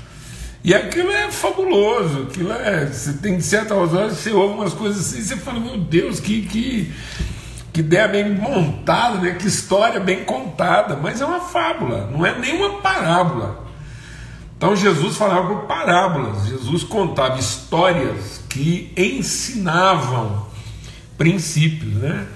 E 0.64 0.76
aquilo 0.76 1.12
é 1.12 1.32
fabuloso, 1.32 2.28
aquilo 2.30 2.52
é. 2.52 2.86
Você 2.86 3.14
tem 3.14 3.40
certas 3.42 3.94
horas, 3.94 4.18
você 4.18 4.32
ouve 4.32 4.56
umas 4.56 4.74
coisas 4.74 5.08
assim, 5.08 5.22
você 5.22 5.36
fala, 5.38 5.60
meu 5.60 5.78
Deus, 5.78 6.20
que, 6.20 6.44
que, 6.44 6.94
que 7.74 7.80
ideia 7.80 8.08
bem 8.08 8.32
montada, 8.36 9.18
né? 9.18 9.32
que 9.32 9.48
história 9.48 10.00
bem 10.00 10.24
contada, 10.24 10.96
mas 10.96 11.20
é 11.20 11.26
uma 11.26 11.40
fábula, 11.40 12.10
não 12.12 12.26
é 12.26 12.38
nenhuma 12.38 12.80
parábola. 12.80 13.66
Então 14.56 14.76
Jesus 14.76 15.18
falava 15.18 15.48
por 15.48 15.64
parábolas, 15.64 16.46
Jesus 16.46 16.84
contava 16.84 17.40
histórias 17.40 18.44
que 18.48 18.94
ensinavam 18.96 20.46
princípios, 21.18 21.96
né? 21.96 22.28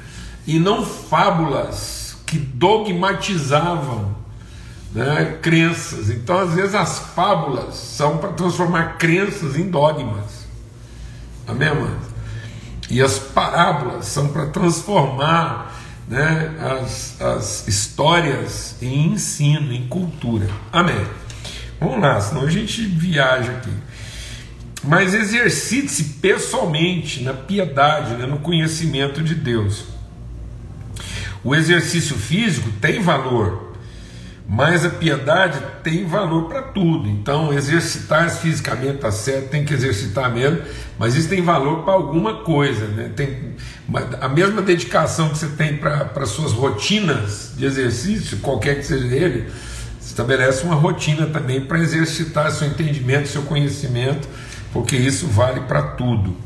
e 0.48 0.58
não 0.58 0.84
fábulas 0.84 2.18
que 2.26 2.40
dogmatizavam 2.40 4.25
né? 4.96 5.38
crenças. 5.42 6.10
Então, 6.10 6.40
às 6.40 6.54
vezes, 6.54 6.74
as 6.74 7.00
fábulas 7.00 7.76
são 7.76 8.18
para 8.18 8.30
transformar 8.30 8.98
crenças 8.98 9.58
em 9.58 9.70
dogmas. 9.70 10.48
Amém, 11.46 11.68
amados? 11.68 12.08
E 12.90 13.02
as 13.02 13.20
parábolas 13.20 14.06
são 14.06 14.30
para 14.30 14.48
transformar 14.48 15.76
né, 16.08 16.54
as, 16.82 17.20
as 17.20 17.68
histórias 17.68 18.76
em 18.82 19.14
ensino, 19.14 19.74
em 19.74 19.88
cultura. 19.88 20.48
Amém. 20.72 21.06
Vamos 21.80 22.00
lá, 22.00 22.20
senão 22.22 22.44
a 22.44 22.50
gente 22.50 22.86
viaja 22.86 23.52
aqui. 23.52 23.74
Mas 24.84 25.14
exercite-se 25.16 26.04
pessoalmente 26.22 27.24
na 27.24 27.34
piedade, 27.34 28.16
né, 28.16 28.26
no 28.26 28.38
conhecimento 28.38 29.24
de 29.24 29.34
Deus. 29.34 29.86
O 31.44 31.56
exercício 31.56 32.16
físico 32.16 32.70
tem 32.80 33.02
valor, 33.02 33.65
mas 34.48 34.86
a 34.86 34.90
piedade 34.90 35.60
tem 35.84 36.06
valor 36.06 36.48
para 36.48 36.62
tudo. 36.62 37.10
Então, 37.10 37.52
exercitar-se 37.52 38.42
fisicamente 38.42 38.96
está 38.96 39.12
certo, 39.12 39.50
tem 39.50 39.66
que 39.66 39.74
exercitar 39.74 40.32
mesmo, 40.32 40.62
mas 41.00 41.16
isso 41.16 41.28
tem 41.28 41.42
valor 41.42 41.84
para 41.84 41.94
alguma 41.94 42.44
coisa. 42.44 42.86
Né? 42.88 43.12
Tem, 43.16 43.56
a 44.22 44.30
mesma 44.30 44.62
dedicação 44.62 45.30
que 45.30 45.38
você 45.38 45.48
tem 45.48 45.78
para 45.78 46.26
suas 46.26 46.52
rotinas 46.52 47.54
de 47.58 47.66
exercício, 47.66 48.38
qualquer 48.38 48.76
que 48.76 48.84
seja 48.86 49.16
ele, 49.16 49.50
estabelece 50.00 50.64
uma 50.64 50.76
rotina 50.76 51.26
também 51.26 51.62
para 51.62 51.80
exercitar 51.80 52.52
seu 52.52 52.68
entendimento, 52.68 53.28
seu 53.28 53.42
conhecimento, 53.42 54.28
porque 54.72 54.96
isso 54.96 55.26
vale 55.28 55.62
para 55.62 55.82
tudo. 55.82 56.38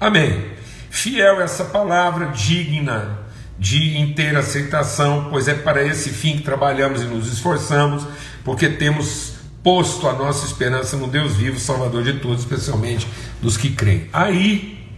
Amém. 0.00 0.46
Fiel 0.88 1.40
essa 1.40 1.64
palavra, 1.64 2.26
digna 2.26 3.27
de 3.58 3.98
inteira 3.98 4.38
aceitação, 4.38 5.28
pois 5.30 5.48
é 5.48 5.54
para 5.54 5.82
esse 5.82 6.10
fim 6.10 6.36
que 6.36 6.42
trabalhamos 6.42 7.02
e 7.02 7.04
nos 7.04 7.30
esforçamos, 7.32 8.06
porque 8.44 8.68
temos 8.68 9.34
posto 9.62 10.08
a 10.08 10.12
nossa 10.12 10.46
esperança 10.46 10.96
no 10.96 11.08
Deus 11.08 11.34
vivo, 11.34 11.58
Salvador 11.58 12.04
de 12.04 12.14
todos, 12.14 12.40
especialmente 12.40 13.08
dos 13.42 13.56
que 13.56 13.70
creem. 13.70 14.08
Aí, 14.12 14.88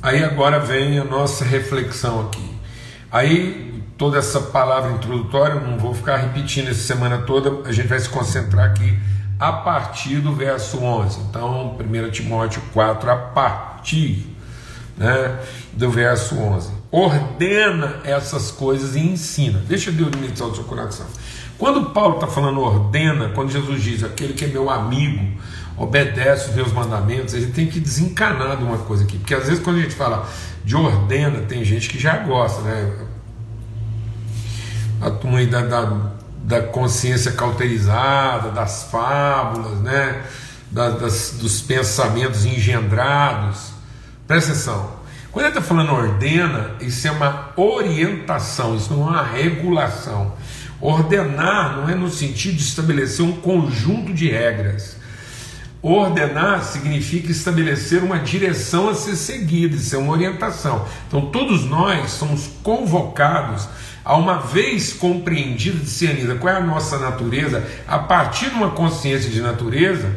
aí 0.00 0.24
agora 0.24 0.58
vem 0.58 0.98
a 0.98 1.04
nossa 1.04 1.44
reflexão 1.44 2.26
aqui. 2.26 2.56
Aí 3.10 3.82
toda 3.98 4.18
essa 4.18 4.40
palavra 4.40 4.92
introdutória, 4.92 5.56
não 5.56 5.78
vou 5.78 5.92
ficar 5.92 6.16
repetindo 6.16 6.68
essa 6.68 6.80
semana 6.80 7.18
toda, 7.18 7.68
a 7.68 7.72
gente 7.72 7.88
vai 7.88 7.98
se 7.98 8.08
concentrar 8.08 8.70
aqui 8.70 8.98
a 9.38 9.52
partir 9.52 10.16
do 10.16 10.34
verso 10.34 10.78
11. 10.78 11.20
Então, 11.28 11.76
1 11.78 12.10
Timóteo 12.10 12.62
4, 12.72 13.10
a 13.10 13.16
partir 13.16 14.26
né, 14.96 15.38
do 15.74 15.90
verso 15.90 16.36
11 16.36 16.77
ordena 16.90 18.00
essas 18.04 18.50
coisas 18.50 18.96
e 18.96 19.00
ensina. 19.00 19.62
Deixa 19.66 19.92
Deus 19.92 20.10
ministrar 20.14 20.48
o 20.48 20.54
seu 20.54 20.64
coração. 20.64 21.06
Quando 21.58 21.90
Paulo 21.90 22.14
está 22.14 22.26
falando 22.26 22.60
ordena, 22.60 23.30
quando 23.30 23.50
Jesus 23.50 23.82
diz 23.82 24.04
aquele 24.04 24.32
que 24.32 24.44
é 24.44 24.48
meu 24.48 24.70
amigo, 24.70 25.38
obedece 25.76 26.50
os 26.50 26.54
meus 26.54 26.72
mandamentos, 26.72 27.34
ele 27.34 27.52
tem 27.52 27.66
que 27.66 27.80
desencanar 27.80 28.56
de 28.56 28.64
uma 28.64 28.78
coisa 28.78 29.04
aqui, 29.04 29.18
porque 29.18 29.34
às 29.34 29.46
vezes 29.46 29.62
quando 29.62 29.76
a 29.78 29.82
gente 29.82 29.94
fala 29.94 30.28
de 30.64 30.74
ordena, 30.76 31.40
tem 31.42 31.64
gente 31.64 31.88
que 31.88 31.98
já 31.98 32.16
gosta, 32.18 32.60
né? 32.62 32.92
A 35.00 35.10
turma 35.10 35.38
aí 35.38 35.46
da, 35.46 35.62
da, 35.62 36.10
da 36.42 36.62
consciência 36.62 37.32
cauterizada, 37.32 38.50
das 38.50 38.84
fábulas, 38.84 39.78
né? 39.80 40.22
Da, 40.70 40.90
das, 40.90 41.36
dos 41.40 41.60
pensamentos 41.60 42.44
engendrados. 42.44 43.72
Presta 44.26 44.52
atenção, 44.52 44.97
quando 45.30 45.46
ele 45.46 45.48
está 45.48 45.62
falando 45.62 45.92
ordena, 45.92 46.72
isso 46.80 47.06
é 47.06 47.10
uma 47.10 47.52
orientação, 47.56 48.76
isso 48.76 48.92
não 48.92 49.02
é 49.02 49.10
uma 49.10 49.22
regulação. 49.22 50.32
Ordenar 50.80 51.76
não 51.76 51.88
é 51.88 51.94
no 51.94 52.10
sentido 52.10 52.56
de 52.56 52.62
estabelecer 52.62 53.24
um 53.24 53.32
conjunto 53.32 54.12
de 54.12 54.30
regras. 54.30 54.96
Ordenar 55.82 56.64
significa 56.64 57.30
estabelecer 57.30 58.02
uma 58.02 58.18
direção 58.18 58.88
a 58.88 58.94
ser 58.94 59.16
seguida, 59.16 59.76
isso 59.76 59.94
é 59.94 59.98
uma 59.98 60.12
orientação. 60.12 60.86
Então, 61.06 61.26
todos 61.26 61.64
nós 61.64 62.10
somos 62.10 62.48
convocados 62.62 63.68
a 64.04 64.16
uma 64.16 64.38
vez 64.38 64.92
compreendida, 64.92 65.78
discernida 65.78 66.34
qual 66.36 66.54
é 66.54 66.56
a 66.56 66.64
nossa 66.64 66.98
natureza, 66.98 67.64
a 67.86 67.98
partir 67.98 68.48
de 68.48 68.56
uma 68.56 68.70
consciência 68.70 69.30
de 69.30 69.40
natureza, 69.40 70.16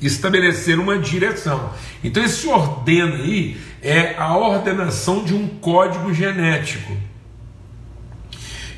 estabelecer 0.00 0.78
uma 0.78 0.98
direção. 0.98 1.70
Então, 2.02 2.22
esse 2.22 2.48
ordena 2.48 3.16
aí 3.16 3.60
é 3.82 4.14
a 4.16 4.36
ordenação 4.36 5.24
de 5.24 5.34
um 5.34 5.46
código 5.46 6.12
genético. 6.12 6.96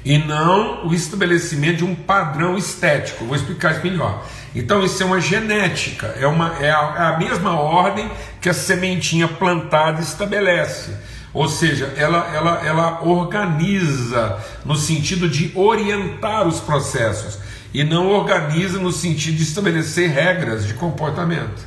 e 0.04 0.18
não 0.18 0.88
o 0.88 0.92
estabelecimento 0.92 1.76
de 1.78 1.84
um 1.84 1.94
padrão 1.94 2.58
estético. 2.58 3.24
Vou 3.24 3.36
explicar 3.36 3.72
isso 3.72 3.84
melhor. 3.84 4.26
Então, 4.52 4.84
isso 4.84 5.00
é 5.00 5.06
uma 5.06 5.20
genética, 5.20 6.08
é, 6.18 6.26
uma, 6.26 6.56
é, 6.60 6.70
a, 6.70 6.94
é 6.98 7.14
a 7.14 7.18
mesma 7.18 7.54
ordem 7.54 8.10
que 8.40 8.48
a 8.48 8.52
sementinha 8.52 9.28
plantada 9.28 10.00
estabelece. 10.02 10.90
Ou 11.32 11.48
seja, 11.48 11.94
ela, 11.96 12.28
ela, 12.34 12.66
ela 12.66 13.02
organiza 13.02 14.38
no 14.64 14.76
sentido 14.76 15.28
de 15.28 15.52
orientar 15.54 16.46
os 16.46 16.60
processos 16.60 17.38
e 17.72 17.82
não 17.84 18.10
organiza 18.10 18.78
no 18.78 18.92
sentido 18.92 19.36
de 19.36 19.42
estabelecer 19.42 20.10
regras 20.10 20.66
de 20.66 20.74
comportamento. 20.74 21.66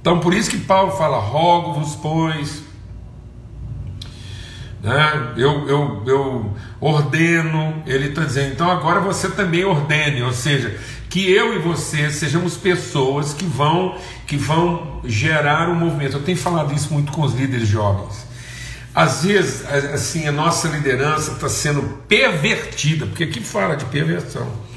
Então, 0.00 0.20
por 0.20 0.32
isso 0.32 0.50
que 0.50 0.58
Paulo 0.58 0.92
fala: 0.92 1.18
rogo-vos, 1.18 1.96
pois, 1.96 2.62
né? 4.82 5.34
eu, 5.36 5.68
eu, 5.68 6.02
eu 6.06 6.56
ordeno, 6.80 7.82
ele 7.86 8.08
está 8.08 8.24
dizendo, 8.24 8.52
então 8.52 8.70
agora 8.70 9.00
você 9.00 9.28
também 9.28 9.64
ordene, 9.64 10.22
ou 10.22 10.32
seja, 10.32 10.78
que 11.10 11.30
eu 11.30 11.54
e 11.54 11.58
você 11.58 12.10
sejamos 12.10 12.56
pessoas 12.56 13.32
que 13.32 13.44
vão, 13.44 13.96
que 14.26 14.36
vão 14.36 15.00
gerar 15.04 15.68
um 15.68 15.74
movimento. 15.74 16.16
Eu 16.16 16.22
tenho 16.22 16.38
falado 16.38 16.72
isso 16.74 16.92
muito 16.92 17.10
com 17.12 17.22
os 17.22 17.34
líderes 17.34 17.66
jovens. 17.66 18.26
Às 18.94 19.24
vezes, 19.24 19.64
assim, 19.66 20.26
a 20.26 20.32
nossa 20.32 20.68
liderança 20.68 21.32
está 21.32 21.48
sendo 21.48 21.82
pervertida, 22.08 23.06
porque 23.06 23.24
aqui 23.24 23.40
fala 23.40 23.76
de 23.76 23.84
perversão. 23.86 24.67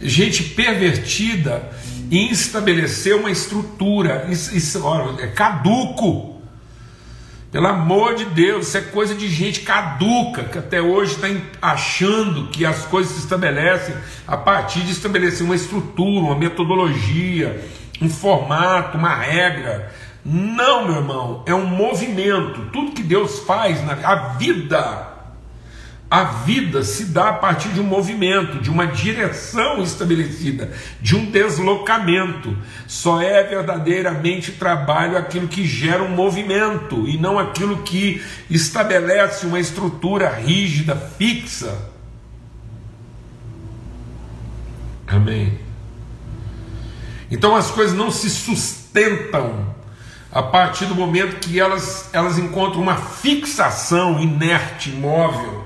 Gente 0.00 0.42
pervertida 0.42 1.70
em 2.10 2.30
estabelecer 2.30 3.16
uma 3.16 3.30
estrutura, 3.30 4.26
isso, 4.30 4.56
isso 4.56 4.82
é 5.20 5.26
caduco. 5.28 6.36
Pelo 7.50 7.68
amor 7.68 8.14
de 8.14 8.26
Deus, 8.26 8.68
isso 8.68 8.76
é 8.76 8.80
coisa 8.82 9.14
de 9.14 9.28
gente 9.28 9.60
caduca, 9.60 10.44
que 10.44 10.58
até 10.58 10.82
hoje 10.82 11.14
está 11.14 11.28
achando 11.62 12.48
que 12.48 12.66
as 12.66 12.84
coisas 12.86 13.12
se 13.12 13.20
estabelecem 13.20 13.94
a 14.26 14.36
partir 14.36 14.80
de 14.80 14.92
estabelecer 14.92 15.44
uma 15.44 15.54
estrutura, 15.54 16.26
uma 16.26 16.36
metodologia, 16.36 17.64
um 18.02 18.10
formato, 18.10 18.98
uma 18.98 19.14
regra. 19.14 19.90
Não, 20.24 20.86
meu 20.86 20.96
irmão, 20.96 21.42
é 21.46 21.54
um 21.54 21.66
movimento. 21.66 22.68
Tudo 22.72 22.92
que 22.92 23.02
Deus 23.02 23.38
faz 23.40 23.82
na 23.84 23.92
a 23.92 24.34
vida 24.34 25.15
a 26.08 26.22
vida 26.22 26.84
se 26.84 27.06
dá 27.06 27.30
a 27.30 27.32
partir 27.32 27.70
de 27.70 27.80
um 27.80 27.84
movimento, 27.84 28.60
de 28.60 28.70
uma 28.70 28.86
direção 28.86 29.82
estabelecida, 29.82 30.72
de 31.00 31.16
um 31.16 31.24
deslocamento. 31.24 32.56
Só 32.86 33.20
é 33.20 33.42
verdadeiramente 33.42 34.52
trabalho 34.52 35.18
aquilo 35.18 35.48
que 35.48 35.66
gera 35.66 36.04
um 36.04 36.08
movimento 36.08 37.08
e 37.08 37.18
não 37.18 37.38
aquilo 37.38 37.78
que 37.78 38.22
estabelece 38.48 39.46
uma 39.46 39.58
estrutura 39.58 40.28
rígida, 40.28 40.94
fixa. 40.94 41.76
Amém. 45.08 45.58
Então 47.28 47.56
as 47.56 47.68
coisas 47.72 47.96
não 47.96 48.12
se 48.12 48.30
sustentam 48.30 49.74
a 50.30 50.42
partir 50.42 50.84
do 50.84 50.94
momento 50.94 51.40
que 51.40 51.58
elas, 51.58 52.10
elas 52.12 52.38
encontram 52.38 52.80
uma 52.80 52.96
fixação 52.96 54.20
inerte, 54.20 54.90
imóvel 54.90 55.65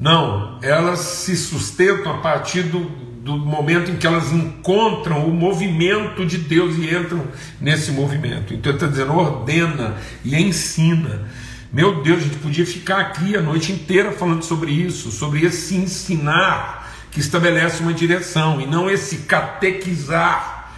não, 0.00 0.58
elas 0.62 1.00
se 1.00 1.36
sustentam 1.36 2.10
a 2.10 2.18
partir 2.18 2.62
do, 2.62 2.80
do 3.22 3.36
momento 3.36 3.90
em 3.90 3.96
que 3.96 4.06
elas 4.06 4.32
encontram 4.32 5.26
o 5.26 5.30
movimento 5.30 6.24
de 6.24 6.38
Deus 6.38 6.76
e 6.78 6.94
entram 6.94 7.22
nesse 7.60 7.90
movimento. 7.92 8.54
Então 8.54 8.72
ele 8.72 8.78
está 8.78 8.86
dizendo, 8.86 9.12
ordena 9.12 9.96
e 10.24 10.34
ensina. 10.34 11.28
Meu 11.70 12.02
Deus, 12.02 12.20
a 12.20 12.22
gente 12.22 12.38
podia 12.38 12.64
ficar 12.64 12.98
aqui 12.98 13.36
a 13.36 13.42
noite 13.42 13.72
inteira 13.72 14.10
falando 14.10 14.42
sobre 14.42 14.72
isso, 14.72 15.12
sobre 15.12 15.44
esse 15.44 15.76
ensinar 15.76 16.90
que 17.10 17.20
estabelece 17.20 17.82
uma 17.82 17.92
direção 17.92 18.58
e 18.58 18.66
não 18.66 18.88
esse 18.88 19.18
catequizar 19.18 20.72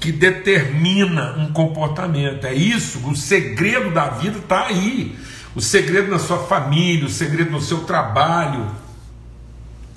que 0.00 0.10
determina 0.10 1.36
um 1.38 1.52
comportamento. 1.52 2.46
É 2.46 2.54
isso, 2.54 2.98
o 3.08 3.14
segredo 3.14 3.92
da 3.92 4.08
vida 4.08 4.38
está 4.38 4.66
aí 4.66 5.16
o 5.54 5.60
segredo 5.60 6.10
na 6.10 6.18
sua 6.18 6.38
família, 6.38 7.06
o 7.06 7.10
segredo 7.10 7.50
no 7.50 7.60
seu 7.60 7.80
trabalho. 7.80 8.66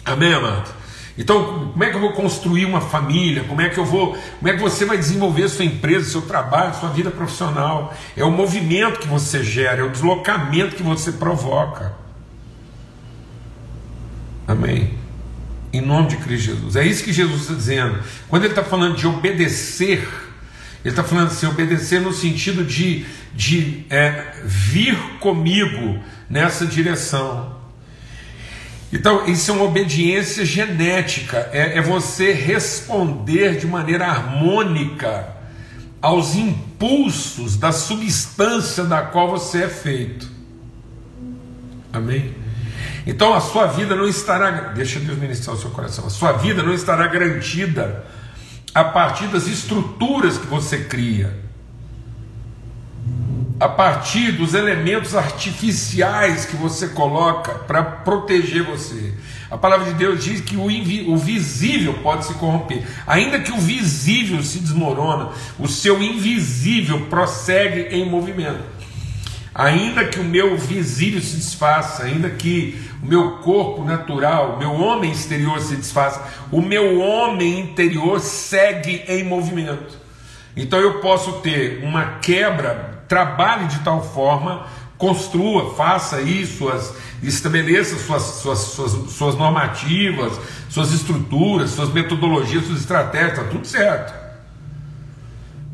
Amém, 0.05 0.33
amado? 0.33 0.83
Então, 1.17 1.69
como 1.71 1.83
é 1.83 1.89
que 1.89 1.95
eu 1.95 2.01
vou 2.01 2.13
construir 2.13 2.65
uma 2.65 2.81
família? 2.81 3.43
Como 3.43 3.61
é 3.61 3.69
que 3.69 3.77
eu 3.77 3.85
vou, 3.85 4.17
como 4.39 4.47
é 4.47 4.53
que 4.53 4.61
você 4.61 4.83
vai 4.83 4.97
desenvolver 4.97 5.47
sua 5.47 5.63
empresa, 5.63 6.09
seu 6.09 6.23
trabalho, 6.23 6.73
sua 6.75 6.89
vida 6.89 7.11
profissional? 7.11 7.93
É 8.17 8.23
o 8.23 8.31
movimento 8.31 8.99
que 8.99 9.07
você 9.07 9.43
gera, 9.43 9.81
é 9.81 9.83
o 9.83 9.89
deslocamento 9.89 10.75
que 10.75 10.81
você 10.81 11.11
provoca. 11.11 11.93
Amém. 14.47 14.97
Em 15.71 15.81
nome 15.81 16.09
de 16.09 16.17
Cristo 16.17 16.45
Jesus. 16.45 16.75
É 16.75 16.85
isso 16.85 17.03
que 17.03 17.13
Jesus 17.13 17.41
está 17.41 17.53
dizendo. 17.53 17.99
Quando 18.27 18.43
ele 18.43 18.51
está 18.51 18.63
falando 18.63 18.95
de 18.95 19.05
obedecer, 19.05 20.07
ele 20.83 20.91
está 20.91 21.03
falando 21.03 21.27
assim, 21.27 21.47
obedecer 21.47 22.01
no 22.01 22.11
sentido 22.11 22.63
de 22.63 23.05
de 23.33 23.85
é, 23.89 24.33
vir 24.43 24.95
comigo 25.19 25.99
nessa 26.29 26.65
direção. 26.65 27.53
Então, 28.91 29.25
isso 29.25 29.49
é 29.49 29.53
uma 29.55 29.63
obediência 29.63 30.45
genética, 30.45 31.49
é, 31.51 31.79
é 31.79 31.81
você 31.81 32.31
responder 32.31 33.57
de 33.57 33.65
maneira 33.65 34.05
harmônica 34.05 35.29
aos 35.99 36.35
impulsos 36.35 37.57
da 37.57 37.71
substância 37.71 38.83
da 38.83 39.01
qual 39.01 39.31
você 39.31 39.63
é 39.63 39.69
feito. 39.69 40.29
Amém? 41.91 42.35
Então 43.05 43.33
a 43.33 43.41
sua 43.41 43.67
vida 43.67 43.95
não 43.95 44.07
estará, 44.07 44.49
deixa 44.73 44.99
Deus 44.99 45.17
ministrar 45.17 45.55
o 45.55 45.59
seu 45.59 45.69
coração, 45.71 46.05
a 46.05 46.09
sua 46.09 46.33
vida 46.33 46.63
não 46.63 46.73
estará 46.73 47.07
garantida 47.07 48.05
a 48.73 48.83
partir 48.83 49.27
das 49.27 49.47
estruturas 49.47 50.37
que 50.37 50.47
você 50.47 50.85
cria 50.85 51.43
a 53.63 53.69
partir 53.69 54.33
dos 54.33 54.53
elementos 54.53 55.15
artificiais 55.15 56.45
que 56.45 56.55
você 56.55 56.89
coloca 56.89 57.53
para 57.59 57.81
proteger 57.81 58.63
você. 58.63 59.13
A 59.49 59.57
palavra 59.57 59.85
de 59.85 59.93
Deus 59.93 60.21
diz 60.21 60.41
que 60.41 60.57
o, 60.57 60.65
o, 60.65 61.17
visível 61.17 61.93
pode 62.03 62.25
se 62.25 62.33
corromper. 62.33 62.83
Ainda 63.07 63.39
que 63.39 63.53
o 63.53 63.57
visível 63.57 64.43
se 64.43 64.59
desmorona, 64.59 65.29
o 65.57 65.67
seu 65.67 66.03
invisível 66.03 67.05
prossegue 67.05 67.95
em 67.95 68.09
movimento. 68.09 68.72
Ainda 69.55 70.05
que 70.05 70.19
o 70.19 70.23
meu 70.23 70.57
visível 70.57 71.21
se 71.21 71.35
desfaça, 71.35 72.03
ainda 72.03 72.29
que 72.29 72.81
o 73.03 73.05
meu 73.05 73.37
corpo 73.37 73.83
natural, 73.83 74.55
o 74.55 74.59
meu 74.59 74.71
homem 74.73 75.11
exterior 75.11 75.59
se 75.61 75.75
desfaça, 75.75 76.21
o 76.51 76.59
meu 76.59 76.99
homem 76.99 77.59
interior 77.59 78.19
segue 78.19 79.03
em 79.07 79.23
movimento. 79.23 79.97
Então 80.57 80.79
eu 80.79 80.99
posso 80.99 81.33
ter 81.33 81.83
uma 81.83 82.19
quebra 82.19 82.93
trabalhe 83.07 83.67
de 83.67 83.79
tal 83.79 84.03
forma, 84.03 84.65
construa, 84.97 85.75
faça 85.75 86.21
isso, 86.21 86.59
suas, 86.59 86.95
estabeleça 87.21 87.95
suas, 87.97 88.23
suas, 88.23 88.59
suas, 88.59 88.91
suas 89.11 89.35
normativas, 89.35 90.39
suas 90.67 90.91
estruturas, 90.91 91.71
suas 91.71 91.89
metodologias, 91.93 92.65
suas 92.65 92.79
estratégias, 92.79 93.37
está 93.37 93.43
tudo 93.43 93.67
certo. 93.67 94.13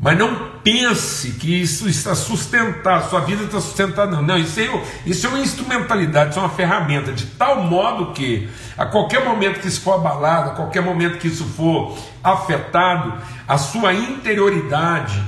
Mas 0.00 0.18
não 0.18 0.49
pense 0.62 1.32
que 1.32 1.60
isso 1.60 1.88
está 1.88 2.14
sustentado, 2.14 3.08
sua 3.08 3.20
vida 3.20 3.44
está 3.44 3.60
sustentada, 3.60 4.12
não. 4.16 4.22
Não, 4.22 4.38
isso 4.38 4.60
é, 4.60 4.68
isso 5.06 5.26
é 5.26 5.28
uma 5.30 5.40
instrumentalidade, 5.40 6.30
isso 6.30 6.38
é 6.38 6.42
uma 6.42 6.48
ferramenta, 6.48 7.12
de 7.12 7.26
tal 7.26 7.62
modo 7.64 8.12
que, 8.12 8.48
a 8.76 8.86
qualquer 8.86 9.24
momento 9.24 9.60
que 9.60 9.68
isso 9.68 9.80
for 9.80 9.94
abalado, 9.94 10.50
a 10.50 10.54
qualquer 10.54 10.82
momento 10.82 11.18
que 11.18 11.28
isso 11.28 11.44
for 11.44 11.98
afetado, 12.22 13.14
a 13.46 13.58
sua 13.58 13.92
interioridade, 13.94 15.22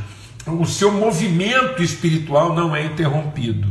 o 0.46 0.66
seu 0.66 0.90
movimento 0.90 1.82
espiritual 1.82 2.54
não 2.54 2.74
é 2.74 2.84
interrompido. 2.84 3.68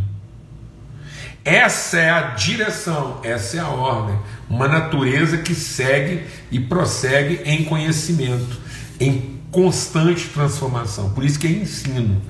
Essa 1.44 1.98
é 1.98 2.10
a 2.10 2.22
direção, 2.22 3.20
essa 3.24 3.58
é 3.58 3.60
a 3.60 3.68
ordem. 3.68 4.16
Uma 4.48 4.68
natureza 4.68 5.40
que 5.40 5.56
segue 5.56 6.24
e 6.52 6.60
prossegue 6.60 7.42
em 7.46 7.64
conhecimento, 7.64 8.60
em 9.00 9.41
constante 9.52 10.30
transformação. 10.30 11.12
Por 11.12 11.24
isso 11.24 11.40
que 11.40 11.48
é 11.48 11.52
ensino. 11.52 12.22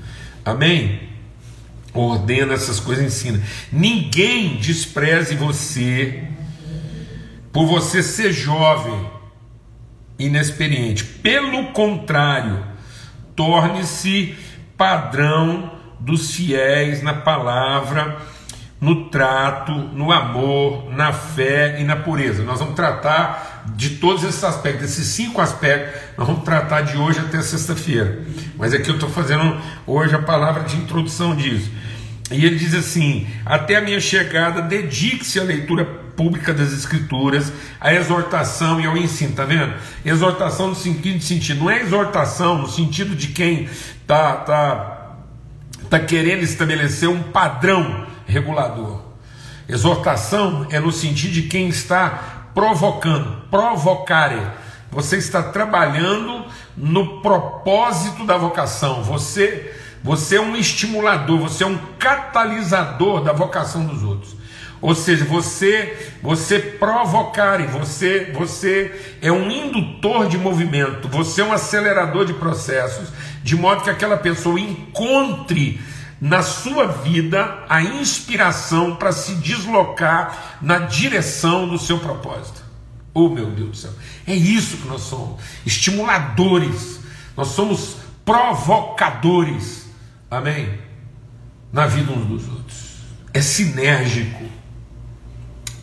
Amém? 0.43 1.09
Ordena 1.93 2.53
essas 2.53 2.79
coisas, 2.79 3.05
ensina. 3.05 3.41
Ninguém 3.71 4.57
despreze 4.57 5.35
você 5.35 6.23
por 7.51 7.65
você 7.67 8.01
ser 8.01 8.31
jovem, 8.31 9.09
inexperiente. 10.17 11.03
Pelo 11.03 11.71
contrário, 11.73 12.63
torne-se 13.35 14.35
padrão 14.77 15.71
dos 15.99 16.33
fiéis 16.33 17.03
na 17.03 17.13
palavra, 17.13 18.17
no 18.79 19.09
trato, 19.09 19.71
no 19.71 20.11
amor, 20.11 20.91
na 20.91 21.13
fé 21.13 21.79
e 21.79 21.83
na 21.83 21.97
pureza. 21.97 22.43
Nós 22.43 22.59
vamos 22.59 22.75
tratar 22.75 23.50
de 23.75 23.91
todos 23.91 24.23
esses 24.23 24.43
aspectos, 24.43 24.85
esses 24.85 25.07
cinco 25.07 25.41
aspectos, 25.41 26.01
nós 26.17 26.27
vamos 26.27 26.43
tratar 26.43 26.81
de 26.81 26.97
hoje 26.97 27.19
até 27.19 27.41
sexta-feira. 27.41 28.19
Mas 28.57 28.73
aqui 28.73 28.89
eu 28.89 28.95
estou 28.95 29.09
fazendo 29.09 29.59
hoje 29.85 30.15
a 30.15 30.21
palavra 30.21 30.63
de 30.63 30.75
introdução 30.77 31.35
disso. 31.35 31.69
E 32.31 32.45
ele 32.45 32.57
diz 32.57 32.73
assim: 32.73 33.27
Até 33.45 33.75
a 33.75 33.81
minha 33.81 33.99
chegada, 33.99 34.61
dedique-se 34.61 35.39
à 35.39 35.43
leitura 35.43 35.85
pública 36.15 36.53
das 36.53 36.71
Escrituras, 36.71 37.51
à 37.79 37.93
exortação 37.93 38.79
e 38.79 38.85
ao 38.85 38.95
ensino. 38.95 39.33
Tá 39.33 39.45
vendo? 39.45 39.73
Exortação 40.05 40.69
no 40.69 40.75
seguinte 40.75 41.23
sentido: 41.23 41.61
não 41.61 41.69
é 41.69 41.81
exortação 41.81 42.59
no 42.59 42.69
sentido 42.69 43.15
de 43.15 43.27
quem 43.27 43.69
tá, 44.07 44.35
tá, 44.35 45.17
tá 45.89 45.99
querendo 45.99 46.43
estabelecer 46.43 47.09
um 47.09 47.21
padrão 47.21 48.07
regulador. 48.25 49.11
Exortação 49.67 50.67
é 50.69 50.79
no 50.79 50.91
sentido 50.91 51.31
de 51.31 51.43
quem 51.43 51.69
está 51.69 52.40
provocando, 52.53 53.41
provocare. 53.49 54.41
Você 54.91 55.17
está 55.17 55.41
trabalhando 55.41 56.45
no 56.75 57.21
propósito 57.21 58.25
da 58.25 58.37
vocação. 58.37 59.03
Você 59.03 59.77
você 60.03 60.37
é 60.37 60.41
um 60.41 60.55
estimulador, 60.55 61.37
você 61.37 61.63
é 61.63 61.67
um 61.67 61.77
catalisador 61.99 63.21
da 63.23 63.31
vocação 63.31 63.85
dos 63.85 64.01
outros. 64.01 64.35
Ou 64.81 64.95
seja, 64.95 65.23
você 65.25 66.11
você 66.23 66.59
provocar, 66.59 67.61
você 67.67 68.31
você 68.33 69.17
é 69.21 69.31
um 69.31 69.49
indutor 69.49 70.27
de 70.27 70.37
movimento, 70.37 71.07
você 71.07 71.41
é 71.41 71.45
um 71.45 71.53
acelerador 71.53 72.25
de 72.25 72.33
processos, 72.33 73.09
de 73.43 73.55
modo 73.55 73.83
que 73.83 73.89
aquela 73.91 74.17
pessoa 74.17 74.59
encontre 74.59 75.79
na 76.21 76.43
sua 76.43 76.85
vida 76.87 77.65
a 77.67 77.81
inspiração 77.81 78.95
para 78.95 79.11
se 79.11 79.35
deslocar 79.35 80.59
na 80.61 80.77
direção 80.79 81.67
do 81.67 81.79
seu 81.79 81.99
propósito. 81.99 82.61
Oh 83.13 83.27
meu 83.27 83.49
Deus 83.51 83.69
do 83.69 83.75
céu, 83.75 83.91
é 84.25 84.33
isso 84.33 84.77
que 84.77 84.87
nós 84.87 85.01
somos, 85.01 85.41
estimuladores, 85.65 87.01
nós 87.35 87.49
somos 87.49 87.97
provocadores 88.23 89.81
Amém? 90.31 90.79
Na 91.73 91.87
vida 91.87 92.09
uns 92.13 92.25
dos 92.25 92.47
outros. 92.47 92.99
É 93.33 93.41
sinérgico, 93.41 94.45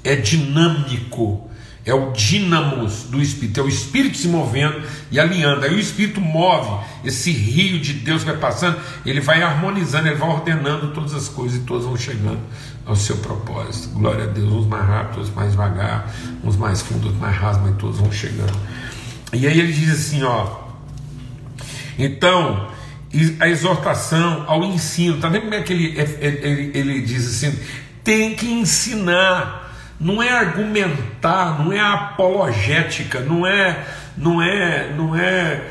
é 0.02 0.16
dinâmico, 0.16 1.47
é 1.88 1.94
o 1.94 2.12
dínamos 2.12 3.04
do 3.04 3.20
Espírito, 3.22 3.60
é 3.60 3.62
o 3.62 3.68
Espírito 3.68 4.18
se 4.18 4.28
movendo 4.28 4.82
e 5.10 5.18
alinhando. 5.18 5.64
Aí 5.64 5.74
o 5.74 5.78
Espírito 5.78 6.20
move 6.20 6.84
esse 7.02 7.30
rio 7.30 7.80
de 7.80 7.94
Deus 7.94 8.22
vai 8.24 8.36
passando, 8.36 8.78
ele 9.06 9.20
vai 9.20 9.42
harmonizando, 9.42 10.08
ele 10.08 10.16
vai 10.16 10.28
ordenando 10.28 10.92
todas 10.92 11.14
as 11.14 11.28
coisas 11.28 11.58
e 11.58 11.60
todas 11.62 11.86
vão 11.86 11.96
chegando 11.96 12.40
ao 12.84 12.94
seu 12.94 13.16
propósito. 13.16 13.88
Glória 13.94 14.24
a 14.24 14.26
Deus, 14.26 14.52
uns 14.52 14.66
mais 14.66 14.86
rápidos, 14.86 15.16
outros 15.16 15.34
mais 15.34 15.50
devagar, 15.52 16.14
uns 16.44 16.56
mais 16.56 16.82
fundos, 16.82 17.06
outros 17.06 17.20
mais 17.22 17.36
rasos, 17.36 17.62
mas 17.62 17.76
todos 17.76 17.98
vão 17.98 18.12
chegando. 18.12 18.58
E 19.32 19.46
aí 19.46 19.58
ele 19.58 19.72
diz 19.72 19.90
assim, 19.90 20.22
ó. 20.22 20.68
Então, 21.98 22.68
a 23.40 23.48
exortação, 23.48 24.44
ao 24.46 24.62
ensino. 24.64 25.16
Está 25.16 25.28
vendo 25.28 25.42
como 25.42 25.54
é 25.54 25.62
que 25.62 25.72
ele, 25.72 25.98
ele, 26.20 26.70
ele 26.74 27.00
diz 27.02 27.26
assim? 27.26 27.58
Tem 28.04 28.34
que 28.34 28.46
ensinar, 28.46 29.67
não 30.00 30.22
é 30.22 30.30
argumentar, 30.30 31.58
não 31.62 31.72
é 31.72 31.80
apologética, 31.80 33.20
não 33.20 33.46
é, 33.46 33.84
não 34.16 34.40
é, 34.40 34.92
não 34.92 35.16
é 35.16 35.70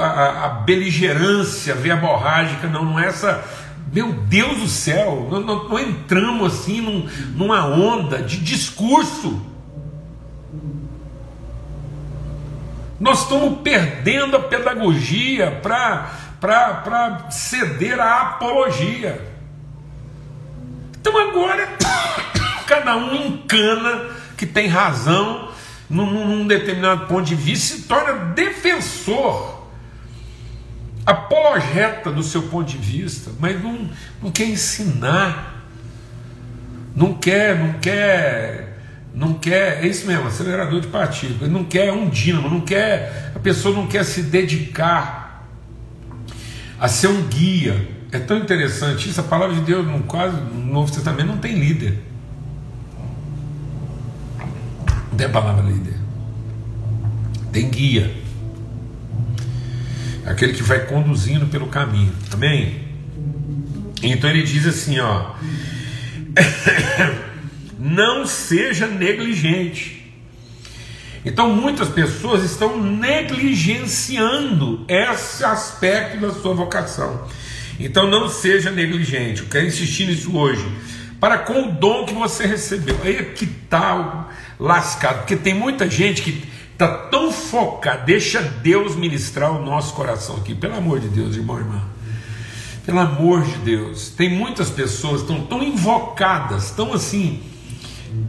a, 0.00 0.46
a 0.46 0.48
beligerância 0.48 1.74
verborrágica, 1.74 2.66
não, 2.66 2.84
não 2.84 2.98
é 2.98 3.06
essa. 3.06 3.44
Meu 3.92 4.12
Deus 4.12 4.58
do 4.58 4.68
céu, 4.68 5.28
nós, 5.30 5.46
nós 5.46 5.82
entramos 5.82 6.54
assim 6.54 6.80
num, 6.80 7.08
numa 7.34 7.66
onda 7.66 8.18
de 8.22 8.38
discurso. 8.38 9.40
Nós 12.98 13.22
estamos 13.22 13.60
perdendo 13.60 14.36
a 14.36 14.40
pedagogia 14.40 15.52
para 15.62 17.30
ceder 17.30 18.00
à 18.00 18.22
apologia. 18.22 19.24
Então 21.00 21.16
agora 21.16 21.68
cada 22.68 22.98
um 22.98 23.14
encana 23.14 24.10
que 24.36 24.44
tem 24.44 24.68
razão 24.68 25.48
num, 25.88 26.26
num 26.26 26.46
determinado 26.46 27.06
ponto 27.06 27.24
de 27.24 27.34
vista 27.34 27.76
se 27.76 27.82
torna 27.84 28.12
defensor, 28.34 29.66
apologeta 31.06 32.12
do 32.12 32.22
seu 32.22 32.42
ponto 32.42 32.70
de 32.70 32.76
vista, 32.76 33.30
mas 33.40 33.60
não, 33.62 33.88
não 34.22 34.30
quer 34.30 34.44
ensinar, 34.44 35.64
não 36.94 37.14
quer, 37.14 37.58
não 37.58 37.72
quer, 37.80 38.78
não 39.14 39.34
quer, 39.34 39.82
é 39.82 39.86
isso 39.86 40.06
mesmo, 40.06 40.26
acelerador 40.26 40.82
de 40.82 40.88
partido, 40.88 41.48
não 41.48 41.64
quer 41.64 41.90
um 41.90 42.10
dínamo, 42.10 42.50
não 42.50 42.60
quer, 42.60 43.32
a 43.34 43.38
pessoa 43.38 43.74
não 43.74 43.86
quer 43.86 44.04
se 44.04 44.22
dedicar 44.22 45.48
a 46.78 46.86
ser 46.86 47.08
um 47.08 47.22
guia. 47.22 47.96
É 48.12 48.18
tão 48.18 48.38
interessante 48.38 49.08
isso, 49.08 49.20
a 49.20 49.24
palavra 49.24 49.54
de 49.54 49.62
Deus, 49.62 49.86
no 49.86 50.02
quase 50.02 50.36
no 50.36 50.72
Novo 50.72 50.92
Testamento, 50.92 51.26
não 51.26 51.38
tem 51.38 51.58
líder. 51.58 52.07
Tem 55.18 55.26
a 55.26 55.30
palavra 55.30 55.70
líder. 55.70 55.94
Tem 57.52 57.68
guia. 57.68 58.10
Aquele 60.24 60.54
que 60.54 60.62
vai 60.62 60.86
conduzindo 60.86 61.46
pelo 61.46 61.66
caminho. 61.66 62.12
Amém? 62.32 62.88
Então 64.02 64.30
ele 64.30 64.44
diz 64.44 64.66
assim, 64.66 64.98
ó. 64.98 65.34
não 67.78 68.26
seja 68.26 68.86
negligente 68.86 69.98
então 71.24 71.54
muitas 71.54 71.88
pessoas 71.88 72.42
estão 72.42 72.82
negligenciando 72.82 74.84
esse 74.88 75.44
aspecto 75.44 76.18
da 76.18 76.32
sua 76.32 76.54
vocação. 76.54 77.28
Então 77.78 78.08
não 78.08 78.30
seja 78.30 78.70
negligente. 78.70 79.42
Eu 79.42 79.48
quero 79.48 79.66
insistir 79.66 80.06
nisso 80.06 80.34
hoje. 80.36 80.66
Para 81.20 81.38
com 81.38 81.68
o 81.68 81.72
dom 81.72 82.06
que 82.06 82.14
você 82.14 82.46
recebeu. 82.46 82.96
Aí 83.02 83.16
é 83.16 83.24
que 83.24 83.46
tal 83.46 84.30
lascado, 84.58 85.18
porque 85.18 85.36
tem 85.36 85.54
muita 85.54 85.88
gente 85.88 86.22
que 86.22 86.48
está 86.72 86.88
tão 86.88 87.32
focada, 87.32 88.04
deixa 88.04 88.40
Deus 88.40 88.96
ministrar 88.96 89.50
o 89.52 89.64
nosso 89.64 89.94
coração 89.94 90.36
aqui, 90.36 90.54
pelo 90.54 90.76
amor 90.76 91.00
de 91.00 91.08
Deus, 91.08 91.36
irmão, 91.36 91.58
irmã. 91.58 91.82
Pelo 92.84 93.00
amor 93.00 93.42
de 93.42 93.56
Deus, 93.58 94.08
tem 94.10 94.30
muitas 94.30 94.70
pessoas 94.70 95.22
tão 95.22 95.42
tão 95.42 95.62
invocadas, 95.62 96.70
tão 96.70 96.94
assim, 96.94 97.42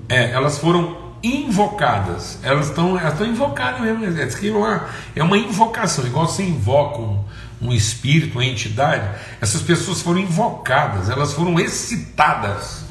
é, 0.09 0.31
elas 0.31 0.57
foram 0.57 1.09
invocadas. 1.23 2.39
Elas 2.43 2.67
estão 2.69 2.97
elas 2.97 3.13
estão 3.13 3.27
invocadas 3.27 3.81
mesmo. 3.81 4.05
É 4.05 4.51
uma, 4.51 4.85
é 5.15 5.23
uma 5.23 5.37
invocação, 5.37 6.05
igual 6.05 6.27
você 6.27 6.43
invoca 6.43 6.99
um, 6.99 7.23
um 7.61 7.73
espírito, 7.73 8.37
uma 8.37 8.45
entidade. 8.45 9.07
Essas 9.41 9.61
pessoas 9.61 10.01
foram 10.01 10.19
invocadas, 10.19 11.09
elas 11.09 11.33
foram 11.33 11.59
excitadas. 11.59 12.83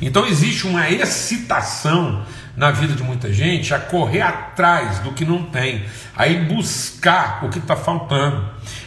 Então 0.00 0.26
existe 0.26 0.66
uma 0.66 0.88
excitação 0.88 2.24
na 2.58 2.72
vida 2.72 2.92
de 2.92 3.04
muita 3.04 3.32
gente 3.32 3.72
a 3.72 3.78
correr 3.78 4.20
atrás 4.20 4.98
do 4.98 5.12
que 5.12 5.24
não 5.24 5.44
tem, 5.44 5.84
aí 6.16 6.40
buscar 6.40 7.44
o 7.44 7.48
que 7.48 7.60
está 7.60 7.76
faltando, 7.76 8.44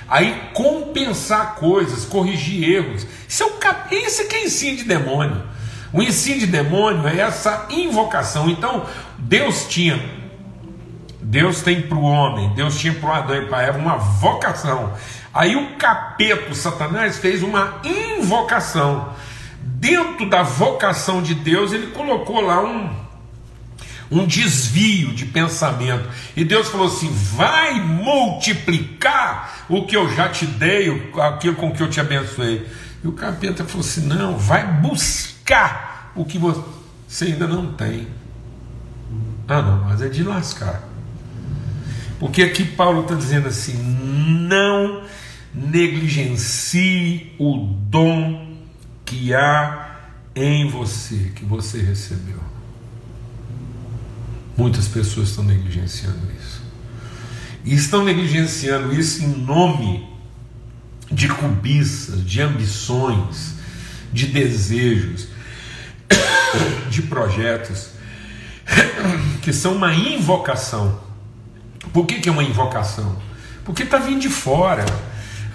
aí 0.10 0.50
compensar 0.54 1.56
coisas, 1.56 2.04
corrigir 2.04 2.70
erros. 2.70 3.08
Isso 3.30 3.44
é, 3.44 3.46
o, 3.46 3.96
isso 3.96 4.22
é 4.24 4.26
que 4.26 4.36
é 4.36 4.44
ensino 4.44 4.76
de 4.76 4.84
demônio. 4.84 5.42
O 5.94 6.02
ensino 6.02 6.42
de 6.42 6.48
demônio 6.48 7.08
é 7.08 7.20
essa 7.20 7.68
invocação. 7.70 8.50
Então, 8.50 8.86
Deus 9.18 9.66
tinha, 9.70 10.04
Deus 11.22 11.62
tem 11.62 11.82
para 11.82 11.98
o 11.98 12.04
homem, 12.04 12.54
Deus 12.54 12.78
tinha 12.78 12.94
para 12.94 13.10
o 13.10 13.14
Adão 13.14 13.38
e 13.38 13.46
para 13.46 13.62
Eva 13.64 13.78
uma 13.78 13.96
vocação. 13.96 14.92
Aí 15.34 15.56
o 15.56 15.78
capeta, 15.78 16.52
o 16.52 16.56
Satanás, 16.56 17.20
fez 17.20 17.42
uma 17.42 17.80
invocação. 17.86 19.14
Dentro 19.62 20.30
da 20.30 20.44
vocação 20.44 21.22
de 21.22 21.34
Deus, 21.34 21.72
ele 21.72 21.88
colocou 21.88 22.42
lá 22.42 22.62
um, 22.62 22.90
um 24.12 24.28
desvio 24.28 25.14
de 25.14 25.26
pensamento. 25.26 26.08
E 26.36 26.44
Deus 26.44 26.68
falou 26.68 26.88
assim: 26.88 27.10
vai 27.10 27.80
multiplicar 27.80 29.66
o 29.70 29.86
que 29.86 29.96
eu 29.96 30.14
já 30.14 30.28
te 30.28 30.46
dei, 30.46 31.12
aquilo 31.22 31.56
com 31.56 31.72
que 31.72 31.82
eu 31.82 31.90
te 31.90 32.02
abençoei. 32.02 32.68
E 33.02 33.08
o 33.08 33.14
capeta 33.14 33.64
falou 33.64 33.86
assim: 33.86 34.06
não, 34.06 34.38
vai 34.38 34.68
buscar 34.82 36.12
o 36.14 36.26
que 36.26 36.38
você 36.38 37.26
ainda 37.26 37.48
não 37.48 37.72
tem. 37.72 38.08
Ah, 39.48 39.62
não, 39.62 39.86
mas 39.86 40.02
é 40.02 40.10
de 40.10 40.24
lascar. 40.24 40.84
Porque 42.20 42.44
aqui 42.44 42.66
Paulo 42.66 43.04
está 43.04 43.16
dizendo 43.16 43.48
assim: 43.48 43.78
não 43.78 45.04
negligencie 45.54 47.34
o 47.40 47.58
dom 47.58 48.58
que 49.06 49.34
há 49.34 50.00
em 50.36 50.70
você, 50.70 51.32
que 51.36 51.44
você 51.44 51.82
recebeu. 51.82 52.51
Muitas 54.62 54.88
pessoas 54.88 55.30
estão 55.30 55.44
negligenciando 55.44 56.20
isso. 56.40 56.62
E 57.66 57.74
estão 57.74 58.06
negligenciando 58.06 58.94
isso 58.94 59.24
em 59.24 59.28
nome 59.28 60.08
de 61.12 61.28
cobiças, 61.30 62.24
de 62.24 62.44
ambições, 62.44 63.56
de 64.14 64.28
desejos, 64.28 65.30
de 66.92 67.02
projetos 67.02 67.90
que 69.42 69.52
são 69.52 69.78
uma 69.78 69.96
invocação. 69.96 71.00
Por 71.92 72.06
que, 72.06 72.20
que 72.20 72.30
é 72.30 72.32
uma 72.32 72.44
invocação? 72.44 73.18
Porque 73.66 73.82
está 73.82 73.98
vindo 73.98 74.20
de 74.20 74.30
fora. 74.30 74.86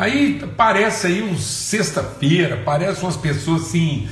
Aí 0.01 0.45
parece 0.57 1.07
aí 1.07 1.23
um 1.23 1.39
sexta-feira, 1.39 2.61
parece 2.65 3.05
umas 3.05 3.17
pessoas 3.17 3.69
assim, 3.69 4.09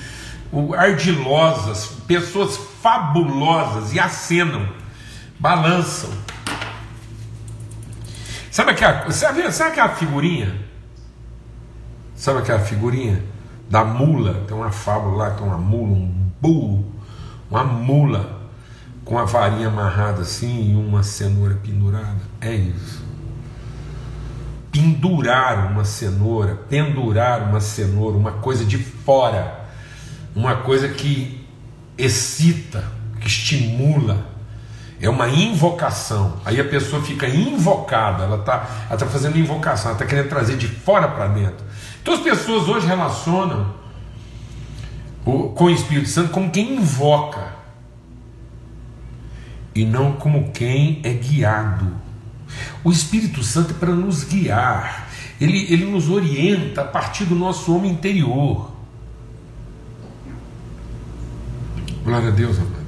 ardilosas, 0.79 1.87
pessoas 2.07 2.57
fabulosas 2.81 3.93
e 3.93 3.99
acenam, 3.99 4.84
balançam. 5.45 6.09
Sabe 8.51 8.71
aquela, 8.71 9.11
sabe, 9.11 9.53
sabe 9.53 9.73
aquela 9.73 9.91
figurinha? 9.91 10.59
Sabe 12.17 12.39
aquela 12.39 12.61
figurinha 12.61 13.23
da 13.69 13.85
mula? 13.85 14.43
Tem 14.47 14.57
uma 14.57 14.71
fábula 14.71 15.17
lá, 15.17 15.31
tem 15.33 15.47
uma 15.47 15.59
mula, 15.59 15.93
um 15.93 16.31
burro, 16.41 16.91
uma 17.51 17.63
mula 17.63 18.49
com 19.05 19.19
a 19.19 19.27
varinha 19.27 19.69
amarrada 19.69 20.23
assim 20.23 20.71
e 20.71 20.75
uma 20.75 21.03
cenoura 21.03 21.57
pendurada. 21.57 22.23
É 22.41 22.55
isso. 22.55 23.05
Pendurar 24.73 25.71
uma 25.71 25.85
cenoura, 25.85 26.55
pendurar 26.71 27.43
uma 27.43 27.61
cenoura, 27.61 28.17
uma 28.17 28.33
coisa 28.33 28.65
de 28.65 28.79
fora, 28.79 29.69
uma 30.35 30.57
coisa 30.57 30.89
que 30.89 31.47
excita, 31.99 32.83
que 33.21 33.27
estimula, 33.27 34.34
é 35.01 35.09
uma 35.09 35.29
invocação. 35.29 36.35
Aí 36.45 36.61
a 36.61 36.65
pessoa 36.65 37.03
fica 37.03 37.29
invocada, 37.29 38.25
ela 38.25 38.37
está 38.37 38.87
ela 38.89 38.99
tá 38.99 39.07
fazendo 39.07 39.39
invocação, 39.39 39.91
ela 39.91 39.95
está 39.95 40.07
querendo 40.07 40.29
trazer 40.29 40.57
de 40.57 40.69
fora 40.69 41.09
para 41.09 41.29
dentro. 41.29 41.65
Então 42.03 42.15
as 42.15 42.21
pessoas 42.21 42.69
hoje 42.69 42.87
relacionam 42.87 43.75
o, 45.25 45.51
com 45.51 45.65
o 45.65 45.71
Espírito 45.71 46.09
Santo 46.09 46.31
como 46.31 46.51
quem 46.51 46.77
invoca 46.77 47.55
e 49.75 49.85
não 49.85 50.13
como 50.13 50.53
quem 50.53 51.01
é 51.03 51.13
guiado. 51.13 51.93
O 52.85 52.93
Espírito 52.93 53.43
Santo 53.43 53.73
é 53.73 53.75
para 53.75 53.93
nos 53.95 54.23
guiar, 54.23 55.09
ele, 55.41 55.67
ele 55.73 55.85
nos 55.87 56.09
orienta 56.09 56.83
a 56.83 56.85
partir 56.85 57.25
do 57.25 57.35
nosso 57.35 57.75
homem 57.75 57.91
interior. 57.91 58.71
Glória 62.05 62.29
a 62.29 62.31
Deus, 62.31 62.59
amados. 62.59 62.84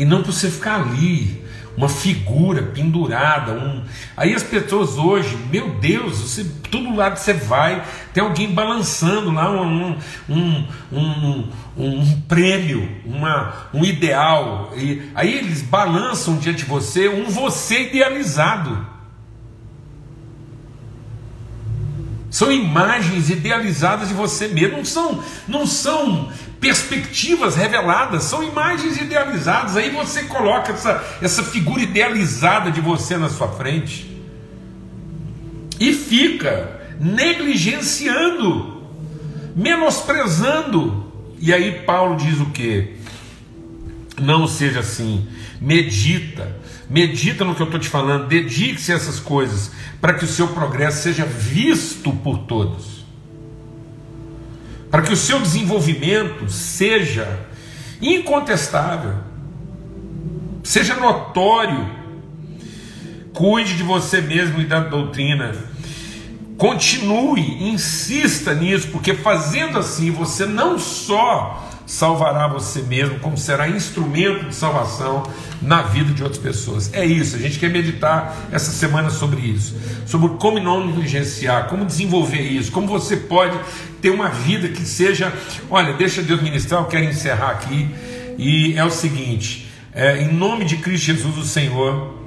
E 0.00 0.04
não 0.06 0.22
para 0.22 0.32
você 0.32 0.50
ficar 0.50 0.76
ali, 0.76 1.44
uma 1.76 1.86
figura 1.86 2.62
pendurada. 2.62 3.52
Um... 3.52 3.82
Aí 4.16 4.34
as 4.34 4.42
pessoas 4.42 4.96
hoje, 4.96 5.36
meu 5.52 5.74
Deus, 5.74 6.20
você, 6.20 6.42
todo 6.70 6.96
lado 6.96 7.18
você 7.18 7.34
vai, 7.34 7.84
tem 8.14 8.24
alguém 8.24 8.50
balançando 8.50 9.30
lá 9.30 9.50
um, 9.50 9.94
um, 10.26 10.64
um, 10.90 11.48
um 11.76 12.20
prêmio, 12.22 12.90
uma, 13.04 13.68
um 13.74 13.84
ideal. 13.84 14.72
E 14.74 15.02
aí 15.14 15.36
eles 15.36 15.60
balançam 15.60 16.38
diante 16.38 16.64
de 16.64 16.70
você 16.70 17.06
um 17.06 17.28
você 17.28 17.82
idealizado. 17.82 18.86
São 22.30 22.50
imagens 22.50 23.28
idealizadas 23.28 24.08
de 24.08 24.14
você 24.14 24.48
mesmo, 24.48 24.78
não 24.78 24.84
são, 24.86 25.22
não 25.46 25.66
são 25.66 26.32
perspectivas 26.60 27.56
reveladas, 27.56 28.24
são 28.24 28.42
imagens 28.42 29.00
idealizadas. 29.00 29.76
Aí 29.76 29.90
você 29.90 30.24
coloca 30.24 30.72
essa, 30.72 31.02
essa 31.22 31.42
figura 31.42 31.80
idealizada 31.80 32.70
de 32.70 32.80
você 32.80 33.16
na 33.16 33.30
sua 33.30 33.48
frente 33.48 34.06
e 35.80 35.94
fica 35.94 36.80
negligenciando, 37.00 38.82
menosprezando. 39.56 41.10
E 41.40 41.54
aí 41.54 41.80
Paulo 41.86 42.16
diz 42.16 42.38
o 42.38 42.46
que? 42.46 42.96
Não 44.20 44.46
seja 44.46 44.80
assim, 44.80 45.26
medita, 45.58 46.54
medita 46.90 47.42
no 47.42 47.54
que 47.54 47.62
eu 47.62 47.66
estou 47.66 47.80
te 47.80 47.88
falando, 47.88 48.28
dedique-se 48.28 48.92
a 48.92 48.96
essas 48.96 49.18
coisas, 49.18 49.72
para 49.98 50.12
que 50.12 50.26
o 50.26 50.28
seu 50.28 50.48
progresso 50.48 51.02
seja 51.02 51.24
visto 51.24 52.12
por 52.12 52.40
todos 52.40 52.99
para 54.90 55.02
que 55.02 55.12
o 55.12 55.16
seu 55.16 55.40
desenvolvimento 55.40 56.50
seja 56.50 57.38
incontestável, 58.02 59.14
seja 60.64 60.96
notório. 60.96 62.00
Cuide 63.32 63.76
de 63.76 63.82
você 63.84 64.20
mesmo 64.20 64.60
e 64.60 64.64
da 64.64 64.80
doutrina. 64.80 65.54
Continue, 66.58 67.70
insista 67.70 68.52
nisso, 68.52 68.88
porque 68.88 69.14
fazendo 69.14 69.78
assim 69.78 70.10
você 70.10 70.44
não 70.44 70.78
só 70.78 71.69
salvará 71.90 72.46
você 72.46 72.82
mesmo, 72.82 73.18
como 73.18 73.36
será 73.36 73.68
instrumento 73.68 74.46
de 74.46 74.54
salvação 74.54 75.24
na 75.60 75.82
vida 75.82 76.14
de 76.14 76.22
outras 76.22 76.40
pessoas. 76.40 76.88
É 76.94 77.04
isso, 77.04 77.34
a 77.34 77.38
gente 77.40 77.58
quer 77.58 77.68
meditar 77.68 78.48
essa 78.52 78.70
semana 78.70 79.10
sobre 79.10 79.40
isso, 79.40 79.76
sobre 80.06 80.28
como 80.38 80.60
não 80.60 80.86
negligenciar, 80.86 81.66
como 81.66 81.84
desenvolver 81.84 82.42
isso, 82.42 82.70
como 82.70 82.86
você 82.86 83.16
pode 83.16 83.58
ter 84.00 84.10
uma 84.10 84.28
vida 84.28 84.68
que 84.68 84.82
seja. 84.82 85.32
Olha, 85.68 85.92
deixa 85.94 86.22
Deus 86.22 86.40
ministrar, 86.40 86.80
eu 86.80 86.86
quero 86.86 87.06
encerrar 87.06 87.50
aqui, 87.50 87.92
e 88.38 88.74
é 88.76 88.84
o 88.84 88.90
seguinte: 88.90 89.68
é, 89.92 90.22
em 90.22 90.32
nome 90.32 90.64
de 90.64 90.76
Cristo 90.76 91.06
Jesus, 91.06 91.36
o 91.36 91.44
Senhor. 91.44 92.19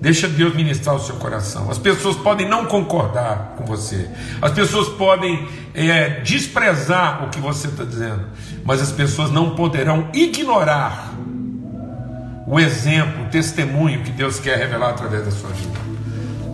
Deixa 0.00 0.28
Deus 0.28 0.54
ministrar 0.54 0.94
o 0.94 1.00
seu 1.00 1.16
coração. 1.16 1.70
As 1.70 1.78
pessoas 1.78 2.16
podem 2.16 2.48
não 2.48 2.66
concordar 2.66 3.54
com 3.56 3.64
você, 3.64 4.08
as 4.42 4.52
pessoas 4.52 4.88
podem 4.88 5.48
é, 5.74 6.20
desprezar 6.20 7.24
o 7.24 7.30
que 7.30 7.38
você 7.38 7.68
está 7.68 7.84
dizendo, 7.84 8.24
mas 8.64 8.82
as 8.82 8.92
pessoas 8.92 9.30
não 9.30 9.54
poderão 9.54 10.08
ignorar 10.12 11.14
o 12.46 12.60
exemplo, 12.60 13.24
o 13.24 13.28
testemunho 13.28 14.02
que 14.02 14.12
Deus 14.12 14.38
quer 14.38 14.58
revelar 14.58 14.90
através 14.90 15.24
da 15.24 15.30
sua 15.30 15.50
vida. 15.50 15.78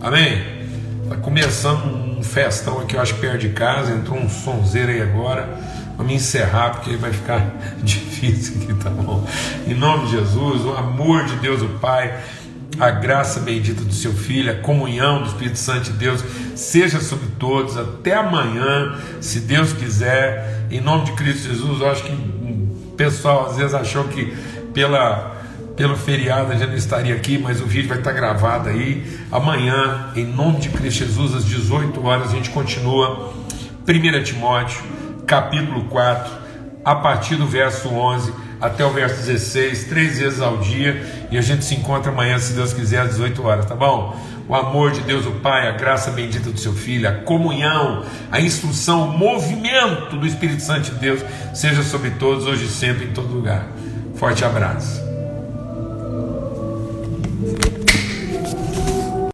Amém? 0.01 0.63
Está 1.03 1.17
começando 1.17 1.85
um 1.85 2.23
festão 2.23 2.81
aqui, 2.81 2.95
eu 2.95 3.01
acho, 3.01 3.15
perto 3.17 3.41
de 3.41 3.51
casa, 3.51 3.93
entrou 3.93 4.19
um 4.19 4.29
sonzeiro 4.29 4.91
aí 4.91 5.03
agora. 5.03 5.59
Vamos 5.97 6.15
encerrar 6.15 6.71
porque 6.71 6.97
vai 6.97 7.13
ficar 7.13 7.55
difícil 7.85 8.63
aqui, 8.63 8.75
tá 8.83 8.89
bom? 8.89 9.27
Em 9.67 9.75
nome 9.75 10.07
de 10.07 10.13
Jesus, 10.13 10.65
o 10.65 10.73
amor 10.73 11.27
de 11.27 11.37
Deus, 11.37 11.61
o 11.61 11.69
Pai 11.79 12.19
a 12.79 12.91
graça 12.91 13.41
bendita 13.41 13.83
do 13.83 13.93
seu 13.93 14.13
Filho, 14.13 14.51
a 14.51 14.55
comunhão 14.55 15.23
do 15.23 15.29
Espírito 15.29 15.59
Santo 15.59 15.93
de 15.93 15.99
Deus, 15.99 16.25
seja 16.55 17.01
sobre 17.01 17.29
todos. 17.39 17.77
Até 17.77 18.15
amanhã, 18.15 18.99
se 19.21 19.41
Deus 19.41 19.73
quiser, 19.73 20.67
em 20.71 20.81
nome 20.81 21.05
de 21.05 21.13
Cristo 21.13 21.49
Jesus. 21.49 21.81
Eu 21.81 21.91
acho 21.91 22.03
que 22.03 22.13
o 22.13 22.95
pessoal 22.97 23.47
às 23.47 23.57
vezes 23.57 23.75
achou 23.75 24.05
que 24.05 24.35
pela, 24.73 25.37
pelo 25.77 25.97
feriado 25.97 26.57
já 26.57 26.67
não 26.67 26.75
estaria 26.75 27.15
aqui, 27.15 27.39
mas 27.39 27.61
o 27.61 27.67
vídeo 27.67 27.89
vai 27.89 27.99
estar 27.99 28.13
gravado 28.13 28.69
aí. 28.69 29.21
Amanhã, 29.31 30.11
em 30.17 30.25
nome 30.25 30.59
de 30.59 30.71
Cristo 30.71 31.05
Jesus, 31.05 31.35
às 31.35 31.45
18 31.45 32.05
horas, 32.05 32.31
a 32.31 32.35
gente 32.35 32.51
continua 32.51 33.33
1 33.87 34.23
Timóteo, 34.23 34.83
capítulo 35.27 35.85
4, 35.85 36.33
a 36.85 36.95
partir 36.95 37.37
do 37.37 37.47
verso 37.47 37.89
11 37.89 38.33
até 38.63 38.87
o 38.87 38.91
verso 38.91 39.17
16, 39.27 39.85
três 39.85 40.19
vezes 40.21 40.41
ao 40.41 40.59
dia, 40.59 41.03
e 41.31 41.37
a 41.37 41.43
gente 41.43 41.65
se 41.65 41.75
encontra 41.75 42.13
amanhã, 42.13 42.39
se 42.39 42.53
Deus 42.53 42.73
quiser, 42.73 43.01
às 43.01 43.11
18 43.11 43.45
horas, 43.45 43.67
tá 43.67 43.75
bom? 43.75 44.17
O 44.49 44.55
amor 44.55 44.93
de 44.93 45.01
Deus, 45.01 45.27
o 45.27 45.33
Pai, 45.33 45.69
a 45.69 45.73
graça 45.73 46.13
bendita 46.13 46.49
do 46.49 46.59
seu 46.59 46.73
Filho, 46.73 47.09
a 47.09 47.13
comunhão, 47.13 48.05
a 48.31 48.41
instrução, 48.41 49.09
o 49.09 49.19
movimento 49.19 50.17
do 50.17 50.27
Espírito 50.27 50.63
Santo 50.63 50.93
de 50.93 50.99
Deus, 51.01 51.21
seja 51.53 51.83
sobre 51.83 52.11
todos, 52.11 52.47
hoje 52.47 52.67
e 52.67 52.69
sempre, 52.69 53.07
em 53.07 53.13
todo 53.13 53.35
lugar. 53.35 53.67
Forte 54.15 54.45
abraço. 54.45 55.02